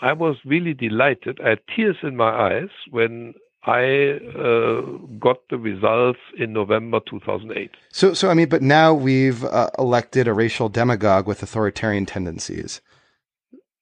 I 0.00 0.12
was 0.12 0.36
really 0.44 0.74
delighted. 0.74 1.40
I 1.44 1.50
had 1.50 1.60
tears 1.74 1.96
in 2.02 2.16
my 2.16 2.30
eyes 2.30 2.70
when 2.90 3.34
I 3.64 4.18
uh, 4.38 4.80
got 5.18 5.38
the 5.50 5.58
results 5.58 6.20
in 6.38 6.52
November 6.52 7.00
2008. 7.10 7.70
So, 7.90 8.14
so 8.14 8.30
I 8.30 8.34
mean, 8.34 8.48
but 8.48 8.62
now 8.62 8.94
we've 8.94 9.44
uh, 9.44 9.68
elected 9.78 10.28
a 10.28 10.32
racial 10.32 10.68
demagogue 10.68 11.26
with 11.26 11.42
authoritarian 11.42 12.06
tendencies. 12.06 12.80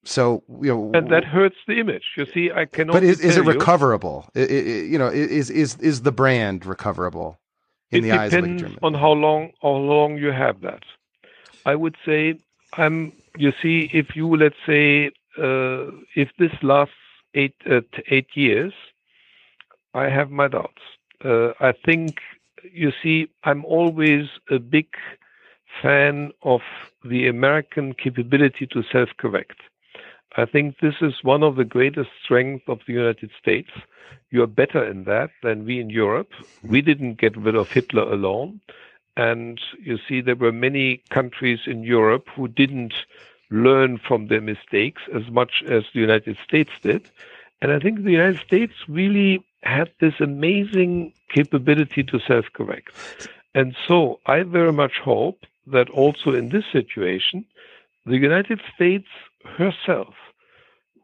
So 0.05 0.45
you 0.63 0.69
know, 0.73 0.91
and 0.95 1.11
that 1.11 1.25
hurts 1.25 1.57
the 1.67 1.81
image. 1.81 2.05
You 2.17 2.27
see, 2.33 2.51
I 2.53 2.65
cannot. 2.67 2.93
but 2.93 3.03
is, 3.03 3.21
is 3.21 3.37
it 3.37 3.45
recoverable? 3.45 4.29
I- 4.37 4.41
I- 4.41 4.43
I- 4.45 4.47
you 4.93 4.99
know, 4.99 5.09
is 5.09 5.51
is 5.51 5.77
is 5.79 6.03
the 6.03 6.13
brand 6.13 6.65
recoverable 6.65 7.41
in 7.91 7.99
it 7.99 8.03
the 8.03 8.13
eyes 8.13 8.33
of 8.33 8.39
a 8.39 8.43
depends 8.43 8.63
German? 8.63 8.79
on 8.83 8.95
how 8.95 9.11
long 9.11 9.51
how 9.61 9.71
long 9.71 10.17
you 10.17 10.31
have 10.31 10.61
that. 10.61 10.85
I 11.65 11.75
would 11.75 11.97
say 12.05 12.39
I'm. 12.75 13.13
You 13.37 13.53
see, 13.61 13.91
if 13.93 14.15
you 14.15 14.35
let's 14.37 14.57
say 14.65 15.09
uh, 15.39 15.91
if 16.15 16.31
this 16.39 16.53
lasts 16.63 16.95
eight 17.35 17.57
uh, 17.69 17.81
eight 18.09 18.29
years, 18.35 18.73
I 19.97 20.11
have 20.11 20.31
my 20.31 20.49
doubts. 20.49 20.83
Uh, 21.25 21.53
I 21.59 21.73
think 21.73 22.19
you 22.73 22.93
see, 23.03 23.29
I'm 23.45 23.65
always 23.65 24.27
a 24.51 24.59
big 24.59 24.89
fan 25.83 26.33
of 26.43 26.61
the 27.05 27.29
American 27.29 27.95
capability 27.95 28.67
to 28.69 28.83
self-correct. 28.93 29.59
I 30.37 30.45
think 30.45 30.79
this 30.81 30.97
is 31.01 31.15
one 31.23 31.43
of 31.43 31.57
the 31.57 31.65
greatest 31.65 32.11
strengths 32.23 32.69
of 32.69 32.81
the 32.87 32.93
United 32.93 33.31
States. 33.41 33.71
You 34.31 34.43
are 34.43 34.49
better 34.49 34.85
in 34.85 35.05
that 35.05 35.31
than 35.43 35.65
we 35.65 35.81
in 35.81 35.89
Europe. 35.89 36.33
We 36.63 36.83
didn't 36.83 37.19
get 37.19 37.37
rid 37.37 37.55
of 37.55 37.71
Hitler 37.71 38.03
alone. 38.03 38.61
And 39.17 39.59
you 39.83 39.99
see, 40.07 40.21
there 40.21 40.37
were 40.37 40.53
many 40.53 41.03
countries 41.09 41.61
in 41.67 41.83
Europe 41.83 42.27
who 42.37 42.49
didn't 42.49 42.93
learn 43.51 43.99
from 43.99 44.27
their 44.27 44.43
mistakes 44.43 45.03
as 45.15 45.31
much 45.31 45.63
as 45.67 45.85
the 45.95 46.01
United 46.01 46.37
States 46.45 46.73
did. 46.83 47.09
And 47.63 47.73
I 47.73 47.79
think 47.79 48.05
the 48.05 48.13
United 48.13 48.41
States 48.41 48.75
really 48.89 49.43
had 49.67 49.91
this 50.01 50.15
amazing 50.21 51.13
capability 51.35 52.03
to 52.05 52.21
self 52.27 52.47
correct. 52.55 52.91
And 53.55 53.75
so 53.89 54.21
I 54.27 54.43
very 54.43 54.73
much 54.73 54.99
hope 55.03 55.41
that 55.67 55.91
also 55.91 56.33
in 56.33 56.51
this 56.51 56.65
situation, 56.73 57.45
the 58.05 58.19
United 58.19 58.61
States 58.75 59.07
herself 59.59 60.15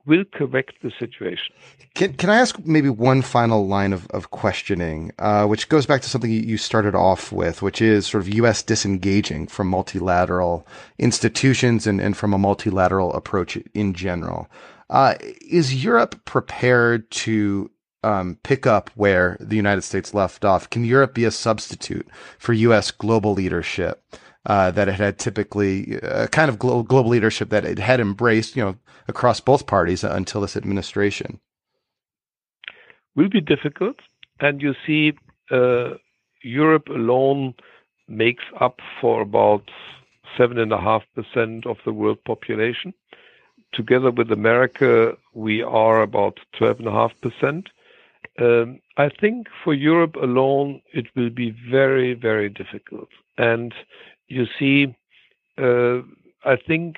will 0.05 0.25
correct 0.33 0.75
the 0.83 0.93
situation. 0.99 1.55
Can 1.95 2.15
can 2.15 2.31
I 2.31 2.37
ask 2.37 2.59
maybe 2.65 2.89
one 2.89 3.23
final 3.23 3.67
line 3.67 3.93
of, 3.93 4.07
of 4.11 4.31
questioning, 4.31 5.13
uh, 5.19 5.47
which 5.47 5.69
goes 5.69 5.87
back 5.87 6.03
to 6.03 6.09
something 6.09 6.31
you- 6.31 6.57
started 6.57 6.95
off 6.95 7.33
with, 7.33 7.63
which 7.63 7.81
is 7.81 8.07
sort 8.07 8.23
of 8.23 8.35
U.S. 8.35 8.63
disengaging 8.63 9.47
from 9.47 9.69
multilateral 9.69 10.67
institutions 10.99 11.87
and, 11.87 12.01
and 12.01 12.17
from 12.17 12.35
a 12.35 12.39
multilateral 12.39 13.13
approach 13.15 13.57
in 13.75 13.95
general. 13.95 14.49
Uh, 14.91 15.15
is 15.41 15.85
Europe 15.85 16.23
prepared 16.25 17.11
to 17.11 17.71
um, 18.03 18.39
pick 18.43 18.67
up 18.67 18.91
where 18.95 19.37
the 19.41 19.57
United 19.57 19.83
States 19.83 20.15
left 20.15 20.45
off? 20.45 20.69
Can 20.71 20.85
Europe 20.85 21.15
be 21.15 21.25
a 21.25 21.31
substitute 21.31 22.09
for 22.39 22.53
U.S. 22.53 22.91
global 22.91 23.33
leadership? 23.33 24.03
Uh, 24.45 24.73
that 24.73 24.89
it 24.89 24.95
had 24.95 25.21
typically 25.21 26.03
uh, 26.03 26.27
kind 26.27 26.49
of 26.49 26.59
glo- 26.59 26.83
global 26.83 27.11
leadership 27.11 27.51
that 27.51 27.65
it 27.65 27.79
had 27.79 28.01
embraced, 28.01 28.57
you 28.57 28.65
know, 28.65 28.77
across 29.07 29.39
both 29.39 29.69
parties 29.69 30.03
until 30.03 30.41
this 30.41 30.57
administration. 30.57 31.39
will 33.15 33.29
be 33.29 33.41
difficult. 33.41 33.97
And 34.41 34.61
you 34.61 34.75
see, 34.85 35.13
uh, 35.53 35.91
Europe 36.43 36.89
alone 36.89 37.55
makes 38.09 38.43
up 38.61 38.81
for 39.01 39.23
about 39.23 39.71
seven 40.37 40.59
and 40.59 40.73
a 40.73 40.81
half 40.81 41.05
percent 41.15 41.67
of 41.67 41.77
the 41.85 41.93
world 41.93 42.23
population. 42.25 42.93
Together 43.73 44.11
with 44.11 44.33
America, 44.33 45.17
we 45.35 45.63
are 45.63 46.03
about 46.03 46.41
twelve 46.59 46.79
and 46.79 46.89
a 46.89 46.93
half 46.93 47.13
percent. 47.21 47.69
Um, 48.39 48.81
I 48.97 49.09
think 49.09 49.49
for 49.63 49.75
Europe 49.75 50.17
alone, 50.17 50.81
it 50.93 51.07
will 51.15 51.31
be 51.31 51.55
very, 51.71 52.15
very 52.15 52.49
difficult. 52.49 53.09
And 53.37 53.75
you 54.29 54.47
see, 54.59 54.95
uh, 55.59 56.01
I 56.45 56.57
think 56.57 56.97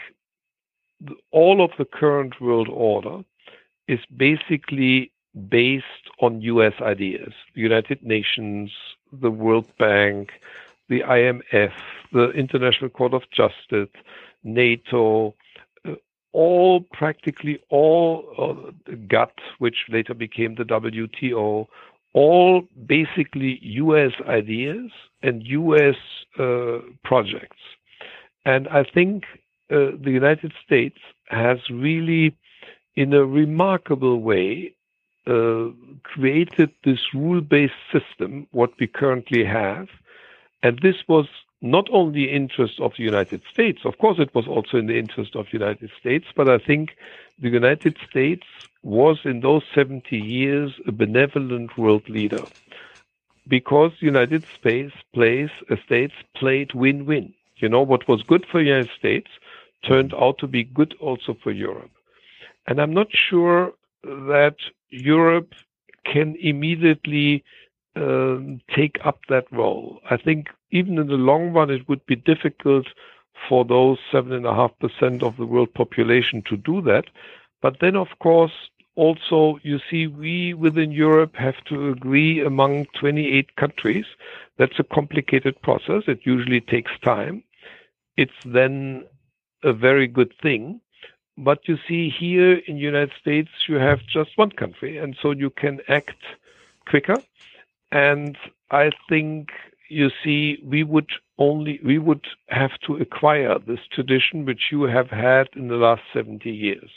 all 1.30 1.62
of 1.62 1.70
the 1.76 1.84
current 1.84 2.40
world 2.40 2.68
order 2.68 3.24
is 3.88 4.00
basically 4.16 5.12
based 5.48 5.84
on 6.20 6.40
US 6.40 6.74
ideas. 6.80 7.32
The 7.54 7.60
United 7.60 8.02
Nations, 8.02 8.70
the 9.12 9.30
World 9.30 9.66
Bank, 9.78 10.30
the 10.88 11.00
IMF, 11.00 11.72
the 12.12 12.30
International 12.30 12.90
Court 12.90 13.14
of 13.14 13.22
Justice, 13.30 13.88
NATO, 14.44 15.34
all 16.34 16.80
practically 16.92 17.58
all 17.70 18.24
uh, 18.36 18.92
GATT, 19.08 19.32
which 19.58 19.86
later 19.88 20.14
became 20.14 20.56
the 20.56 20.64
WTO, 20.64 21.66
all 22.12 22.62
basically 22.86 23.60
US 23.62 24.12
ideas 24.28 24.90
and 25.22 25.46
US 25.46 25.96
uh, 26.38 26.78
projects. 27.04 27.62
And 28.44 28.68
I 28.68 28.82
think 28.82 29.24
uh, 29.70 29.96
the 30.02 30.10
United 30.10 30.52
States 30.64 30.98
has 31.28 31.58
really, 31.70 32.36
in 32.96 33.14
a 33.14 33.24
remarkable 33.24 34.20
way, 34.20 34.74
uh, 35.26 35.68
created 36.02 36.70
this 36.84 36.98
rule 37.14 37.40
based 37.40 37.72
system, 37.92 38.46
what 38.50 38.70
we 38.78 38.86
currently 38.88 39.44
have. 39.44 39.86
And 40.62 40.80
this 40.82 40.96
was 41.08 41.26
not 41.64 41.88
only 41.90 42.30
interest 42.30 42.78
of 42.78 42.92
the 42.98 43.02
United 43.02 43.40
States, 43.50 43.80
of 43.86 43.96
course, 43.96 44.18
it 44.18 44.34
was 44.34 44.46
also 44.46 44.76
in 44.76 44.86
the 44.86 44.98
interest 44.98 45.34
of 45.34 45.46
the 45.46 45.58
United 45.58 45.90
States, 45.98 46.26
but 46.36 46.46
I 46.46 46.58
think 46.58 46.90
the 47.40 47.48
United 47.48 47.96
States 48.08 48.46
was 48.82 49.16
in 49.24 49.40
those 49.40 49.62
70 49.74 50.14
years 50.14 50.72
a 50.86 50.92
benevolent 50.92 51.78
world 51.78 52.06
leader 52.06 52.44
because 53.48 53.92
the 53.98 54.04
United 54.04 54.44
States 54.58 54.92
plays, 55.14 55.48
uh, 55.70 55.76
States 55.86 56.12
played 56.36 56.74
win-win. 56.74 57.32
You 57.56 57.70
know, 57.70 57.80
what 57.80 58.06
was 58.06 58.22
good 58.22 58.44
for 58.50 58.60
the 58.60 58.68
United 58.68 58.90
States 58.98 59.30
turned 59.88 60.12
out 60.12 60.36
to 60.40 60.46
be 60.46 60.64
good 60.64 60.94
also 61.00 61.34
for 61.42 61.50
Europe. 61.50 61.92
And 62.66 62.78
I'm 62.78 62.92
not 62.92 63.08
sure 63.10 63.72
that 64.02 64.56
Europe 64.90 65.54
can 66.04 66.36
immediately 66.40 67.42
um, 67.96 68.60
take 68.74 68.98
up 69.02 69.20
that 69.28 69.50
role. 69.50 70.00
I 70.10 70.18
think 70.18 70.48
even 70.74 70.98
in 70.98 71.06
the 71.06 71.14
long 71.14 71.52
run, 71.52 71.70
it 71.70 71.88
would 71.88 72.04
be 72.04 72.16
difficult 72.16 72.86
for 73.48 73.64
those 73.64 73.98
seven 74.10 74.32
and 74.32 74.44
a 74.44 74.54
half 74.54 74.72
percent 74.80 75.22
of 75.22 75.36
the 75.36 75.46
world 75.46 75.72
population 75.72 76.42
to 76.42 76.56
do 76.56 76.82
that. 76.82 77.04
But 77.62 77.78
then, 77.80 77.94
of 77.94 78.08
course, 78.18 78.52
also 78.96 79.58
you 79.62 79.78
see, 79.88 80.08
we 80.08 80.52
within 80.52 80.90
Europe 80.90 81.36
have 81.36 81.62
to 81.66 81.90
agree 81.90 82.40
among 82.40 82.86
28 82.98 83.54
countries. 83.56 84.04
That's 84.58 84.78
a 84.80 84.84
complicated 84.84 85.60
process. 85.62 86.02
It 86.08 86.20
usually 86.24 86.60
takes 86.60 86.92
time. 87.02 87.44
It's 88.16 88.40
then 88.44 89.04
a 89.62 89.72
very 89.72 90.08
good 90.08 90.32
thing. 90.42 90.80
But 91.38 91.68
you 91.68 91.78
see, 91.88 92.10
here 92.10 92.54
in 92.66 92.76
the 92.76 92.80
United 92.80 93.12
States, 93.20 93.50
you 93.68 93.76
have 93.76 94.00
just 94.06 94.36
one 94.36 94.50
country, 94.50 94.98
and 94.98 95.16
so 95.20 95.30
you 95.30 95.50
can 95.50 95.80
act 95.88 96.22
quicker. 96.88 97.16
And 97.90 98.36
I 98.70 98.90
think 99.08 99.50
you 99.88 100.10
see, 100.22 100.58
we 100.64 100.82
would 100.82 101.10
only 101.38 101.80
we 101.84 101.98
would 101.98 102.26
have 102.48 102.72
to 102.86 102.96
acquire 102.96 103.58
this 103.58 103.80
tradition 103.90 104.44
which 104.44 104.70
you 104.70 104.82
have 104.82 105.10
had 105.10 105.48
in 105.56 105.68
the 105.68 105.76
last 105.76 106.02
70 106.12 106.50
years. 106.50 106.90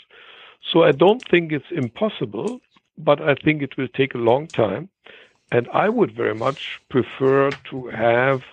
So 0.71 0.83
I 0.83 0.91
don't 0.91 1.23
think 1.29 1.51
it's 1.51 1.71
impossible, 1.71 2.59
but 2.97 3.21
I 3.21 3.35
think 3.35 3.61
it 3.61 3.77
will 3.77 3.87
take 3.87 4.13
a 4.13 4.19
long 4.19 4.47
time. 4.47 4.89
And 5.51 5.67
I 5.73 5.87
would 5.89 6.11
very 6.11 6.35
much 6.35 6.81
prefer 6.89 7.51
to 7.69 7.87
have 7.87 8.43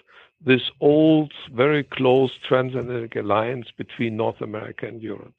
this 0.44 0.70
old, 0.80 1.32
very 1.52 1.82
close 1.82 2.32
transatlantic 2.46 3.16
alliance 3.16 3.68
between 3.76 4.16
North 4.16 4.40
America 4.40 4.86
and 4.86 5.02
Europe. 5.02 5.34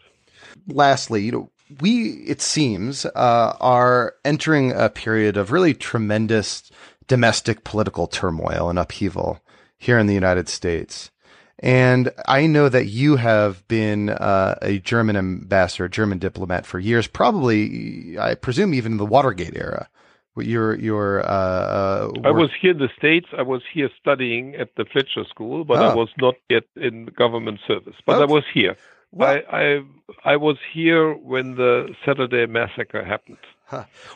lastly, 0.67 1.23
you 1.23 1.31
know, 1.31 1.49
we 1.81 2.23
it 2.27 2.41
seems 2.41 3.05
uh, 3.05 3.53
are 3.59 4.15
entering 4.23 4.71
a 4.71 4.89
period 4.89 5.37
of 5.37 5.51
really 5.51 5.73
tremendous 5.73 6.69
domestic 7.07 7.63
political 7.63 8.07
turmoil 8.07 8.69
and 8.69 8.79
upheaval 8.79 9.39
here 9.77 9.97
in 9.99 10.07
the 10.07 10.13
United 10.13 10.49
States. 10.49 11.11
And 11.59 12.11
I 12.27 12.47
know 12.47 12.67
that 12.69 12.87
you 12.87 13.15
have 13.15 13.65
been 13.67 14.09
uh, 14.09 14.55
a 14.61 14.79
German 14.79 15.15
ambassador, 15.15 15.85
a 15.85 15.89
German 15.89 16.17
diplomat 16.19 16.65
for 16.65 16.79
years, 16.79 17.07
probably, 17.07 18.17
I 18.19 18.35
presume, 18.35 18.73
even 18.73 18.93
in 18.93 18.97
the 18.97 19.05
Watergate 19.05 19.55
era. 19.55 19.87
Your 20.37 20.75
your 20.77 21.21
uh, 21.21 21.31
uh, 21.31 22.11
I 22.25 22.31
was 22.31 22.49
here 22.61 22.71
in 22.71 22.77
the 22.79 22.89
States. 22.97 23.27
I 23.37 23.41
was 23.41 23.61
here 23.73 23.89
studying 23.97 24.53
at 24.55 24.75
the 24.75 24.83
Fletcher 24.83 25.23
School, 25.29 25.63
but 25.63 25.77
I 25.81 25.93
Oh. 25.93 25.95
was 25.95 26.09
not 26.19 26.35
yet 26.49 26.63
in 26.75 27.05
government 27.05 27.59
service. 27.65 27.95
But 28.05 28.21
I 28.21 28.25
was 28.25 28.43
here. 28.53 28.75
Well- 29.13 29.39
I, 29.49 29.57
I 29.63 29.81
I 30.33 30.35
was 30.35 30.57
here 30.73 31.13
when 31.13 31.55
the 31.55 31.95
Saturday 32.05 32.47
massacre 32.47 33.01
happened. 33.05 33.37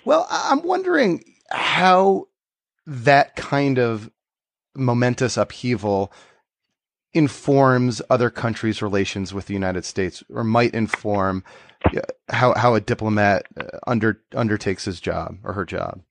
Well, 0.03 0.27
I'm 0.29 0.61
wondering 0.63 1.23
how 1.51 2.27
that 2.89 3.35
kind 3.35 3.77
of 3.77 4.09
momentous 4.75 5.37
upheaval 5.37 6.11
informs 7.13 8.01
other 8.09 8.29
countries' 8.29 8.81
relations 8.81 9.33
with 9.33 9.45
the 9.45 9.53
United 9.53 9.85
States, 9.85 10.23
or 10.33 10.43
might 10.43 10.73
inform 10.73 11.43
how 12.29 12.53
how 12.55 12.73
a 12.73 12.81
diplomat 12.81 13.45
uh, 13.57 13.77
under 13.85 14.21
undertakes 14.33 14.85
his 14.85 14.99
job 14.99 15.37
or 15.43 15.53
her 15.53 15.65
job. 15.65 16.01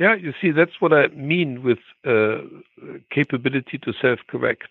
Yeah, 0.00 0.14
you 0.14 0.32
see, 0.40 0.50
that's 0.50 0.80
what 0.80 0.92
I 0.92 1.08
mean 1.08 1.62
with 1.62 1.78
uh, 2.06 2.38
capability 3.10 3.78
to 3.78 3.92
self-correct. 4.00 4.68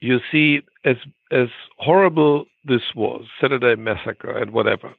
You 0.00 0.20
see, 0.30 0.62
as 0.84 0.96
as 1.32 1.48
horrible 1.78 2.46
this 2.64 2.94
was, 2.94 3.24
Saturday 3.40 3.74
massacre 3.74 4.36
and 4.36 4.52
whatever, 4.52 4.94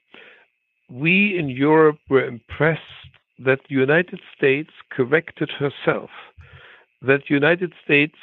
we 0.90 1.38
in 1.38 1.48
Europe 1.48 2.00
were 2.10 2.26
impressed 2.26 2.82
that 3.46 3.60
the 3.68 3.76
United 3.76 4.20
States 4.36 4.72
corrected 4.90 5.50
herself, 5.52 6.10
that 7.02 7.22
the 7.28 7.34
United 7.34 7.74
States 7.84 8.16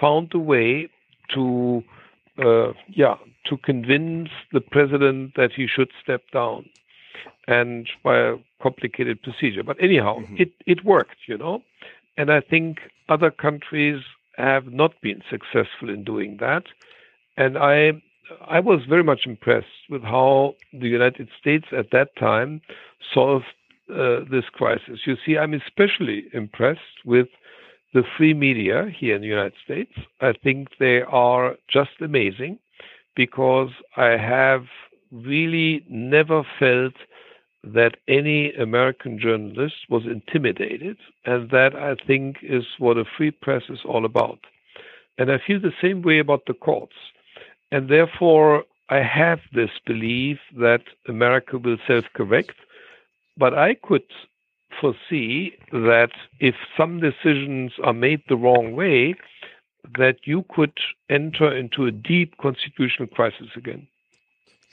found 0.00 0.32
a 0.34 0.38
way 0.38 0.88
to, 1.34 1.82
uh, 2.38 2.72
yeah, 2.88 3.16
to 3.46 3.56
convince 3.58 4.30
the 4.52 4.60
president 4.60 5.32
that 5.36 5.52
he 5.52 5.66
should 5.66 5.90
step 6.02 6.22
down, 6.32 6.68
and 7.46 7.88
by 8.02 8.16
a 8.18 8.36
complicated 8.62 9.22
procedure. 9.22 9.62
But 9.62 9.82
anyhow, 9.82 10.18
mm-hmm. 10.18 10.36
it 10.38 10.52
it 10.66 10.84
worked, 10.84 11.16
you 11.26 11.38
know, 11.38 11.62
and 12.16 12.30
I 12.30 12.40
think 12.40 12.78
other 13.08 13.30
countries 13.30 14.02
have 14.36 14.72
not 14.72 14.92
been 15.00 15.22
successful 15.30 15.88
in 15.88 16.04
doing 16.04 16.38
that, 16.40 16.64
and 17.36 17.56
I 17.58 18.02
I 18.46 18.60
was 18.60 18.80
very 18.88 19.04
much 19.04 19.26
impressed 19.26 19.66
with 19.90 20.02
how 20.02 20.54
the 20.72 20.88
United 20.88 21.28
States 21.40 21.66
at 21.72 21.90
that 21.92 22.16
time 22.16 22.60
solved 23.12 23.44
uh, 23.90 24.20
this 24.30 24.44
crisis. 24.52 25.00
You 25.06 25.16
see, 25.24 25.36
I'm 25.36 25.54
especially 25.54 26.24
impressed 26.32 27.04
with 27.04 27.28
the 27.92 28.02
free 28.16 28.34
media 28.34 28.92
here 28.98 29.14
in 29.14 29.22
the 29.22 29.28
United 29.28 29.54
States. 29.64 29.92
I 30.20 30.32
think 30.32 30.68
they 30.80 31.02
are 31.02 31.56
just 31.68 32.00
amazing 32.00 32.58
because 33.14 33.70
I 33.96 34.16
have 34.16 34.64
really 35.12 35.84
never 35.88 36.42
felt 36.58 36.94
that 37.62 37.96
any 38.08 38.52
American 38.54 39.18
journalist 39.18 39.76
was 39.88 40.04
intimidated, 40.04 40.98
and 41.24 41.50
that 41.50 41.74
I 41.74 41.94
think 42.06 42.36
is 42.42 42.64
what 42.78 42.98
a 42.98 43.04
free 43.16 43.30
press 43.30 43.62
is 43.70 43.80
all 43.86 44.04
about. 44.04 44.40
And 45.16 45.30
I 45.30 45.38
feel 45.46 45.60
the 45.60 45.72
same 45.80 46.02
way 46.02 46.18
about 46.18 46.42
the 46.46 46.52
courts. 46.54 46.96
And 47.72 47.88
therefore, 47.88 48.64
I 48.90 48.98
have 49.02 49.40
this 49.54 49.70
belief 49.86 50.38
that 50.58 50.82
America 51.08 51.56
will 51.56 51.78
self 51.86 52.04
correct. 52.14 52.52
But 53.36 53.54
I 53.54 53.74
could 53.74 54.04
foresee 54.80 55.54
that 55.72 56.10
if 56.40 56.54
some 56.76 57.00
decisions 57.00 57.72
are 57.82 57.92
made 57.92 58.22
the 58.28 58.36
wrong 58.36 58.74
way, 58.74 59.14
that 59.98 60.18
you 60.24 60.44
could 60.54 60.76
enter 61.10 61.54
into 61.54 61.86
a 61.86 61.90
deep 61.90 62.36
constitutional 62.38 63.08
crisis 63.08 63.48
again. 63.56 63.86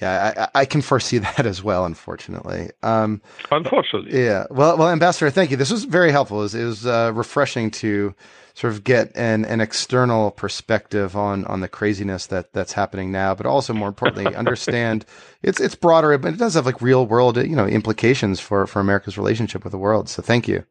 Yeah, 0.01 0.47
I, 0.55 0.61
I, 0.61 0.65
can 0.65 0.81
foresee 0.81 1.17
that 1.19 1.45
as 1.45 1.61
well. 1.63 1.85
Unfortunately, 1.85 2.71
um, 2.81 3.21
unfortunately, 3.51 4.23
yeah. 4.23 4.45
Well, 4.49 4.77
well, 4.77 4.89
Ambassador, 4.89 5.29
thank 5.29 5.51
you. 5.51 5.57
This 5.57 5.71
was 5.71 5.83
very 5.83 6.11
helpful. 6.11 6.39
It 6.39 6.43
was, 6.43 6.55
it 6.55 6.65
was 6.65 6.85
uh, 6.85 7.11
refreshing 7.13 7.69
to 7.71 8.15
sort 8.53 8.73
of 8.73 8.83
get 8.83 9.11
an, 9.15 9.45
an 9.45 9.61
external 9.61 10.31
perspective 10.31 11.15
on 11.15 11.45
on 11.45 11.61
the 11.61 11.67
craziness 11.67 12.25
that 12.27 12.51
that's 12.53 12.73
happening 12.73 13.11
now, 13.11 13.35
but 13.35 13.45
also 13.45 13.73
more 13.73 13.89
importantly, 13.89 14.35
understand 14.35 15.05
it's 15.43 15.59
it's 15.59 15.75
broader, 15.75 16.17
but 16.17 16.33
it 16.33 16.37
does 16.37 16.55
have 16.55 16.65
like 16.65 16.81
real 16.81 17.05
world 17.05 17.37
you 17.37 17.55
know 17.55 17.67
implications 17.67 18.39
for 18.39 18.65
for 18.67 18.79
America's 18.79 19.17
relationship 19.17 19.63
with 19.63 19.71
the 19.71 19.77
world. 19.77 20.09
So, 20.09 20.21
thank 20.21 20.47
you. 20.47 20.65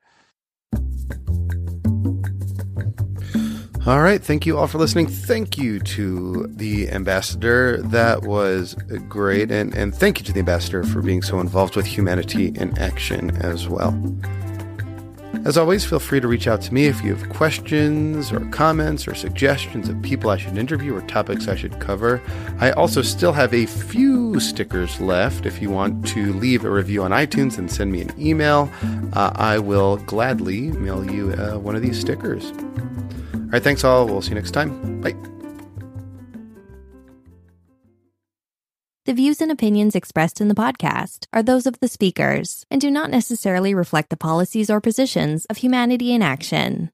All 3.87 4.03
right. 4.03 4.23
Thank 4.23 4.45
you 4.45 4.59
all 4.59 4.67
for 4.67 4.77
listening. 4.77 5.07
Thank 5.07 5.57
you 5.57 5.81
to 5.81 6.47
the 6.51 6.91
ambassador. 6.91 7.81
That 7.81 8.25
was 8.25 8.75
great. 9.09 9.51
And, 9.51 9.75
and 9.75 9.95
thank 9.95 10.19
you 10.19 10.25
to 10.27 10.35
the 10.35 10.41
ambassador 10.41 10.85
for 10.85 11.01
being 11.01 11.23
so 11.23 11.41
involved 11.41 11.77
with 11.77 11.87
humanity 11.87 12.49
in 12.49 12.79
action 12.79 13.31
as 13.39 13.69
well. 13.69 13.99
As 15.47 15.57
always, 15.57 15.83
feel 15.83 15.99
free 15.99 16.21
to 16.21 16.29
reach 16.29 16.47
out 16.47 16.61
to 16.63 16.75
me 16.75 16.85
if 16.85 17.03
you 17.03 17.15
have 17.15 17.27
questions 17.31 18.31
or 18.31 18.41
comments 18.51 19.09
or 19.09 19.15
suggestions 19.15 19.89
of 19.89 20.01
people 20.03 20.29
I 20.29 20.37
should 20.37 20.59
interview 20.59 20.95
or 20.95 21.01
topics 21.03 21.49
I 21.49 21.57
should 21.57 21.81
cover. 21.81 22.21
I 22.59 22.73
also 22.73 23.01
still 23.01 23.33
have 23.33 23.55
a 23.55 23.65
few 23.65 24.39
stickers 24.41 25.01
left. 25.01 25.47
If 25.47 25.63
you 25.63 25.71
want 25.71 26.07
to 26.09 26.35
leave 26.35 26.67
a 26.67 26.71
review 26.71 27.03
on 27.03 27.13
iTunes 27.13 27.57
and 27.57 27.71
send 27.71 27.93
me 27.93 28.03
an 28.03 28.13
email, 28.21 28.71
uh, 29.15 29.33
I 29.37 29.59
will 29.59 29.97
gladly 29.97 30.71
mail 30.73 31.11
you 31.11 31.33
uh, 31.33 31.57
one 31.57 31.75
of 31.75 31.81
these 31.81 31.99
stickers. 31.99 32.53
All 33.51 33.55
right, 33.55 33.63
thanks 33.65 33.83
all. 33.83 34.07
We'll 34.07 34.23
see 34.23 34.29
you 34.29 34.37
next 34.37 34.53
time. 34.53 35.01
Bye. 35.01 35.17
The 39.07 39.13
views 39.13 39.41
and 39.41 39.51
opinions 39.51 39.97
expressed 39.97 40.41
in 40.41 40.47
the 40.47 40.55
podcast 40.55 41.27
are 41.33 41.43
those 41.43 41.67
of 41.67 41.81
the 41.81 41.89
speakers 41.89 42.65
and 42.71 42.81
do 42.81 42.93
not 42.93 43.11
necessarily 43.11 43.75
reflect 43.75 44.11
the 44.11 44.17
policies 44.17 44.71
or 44.71 44.81
positions 44.81 45.47
of 45.47 45.57
Humanity 45.57 46.13
in 46.13 46.23
Action. 46.23 46.93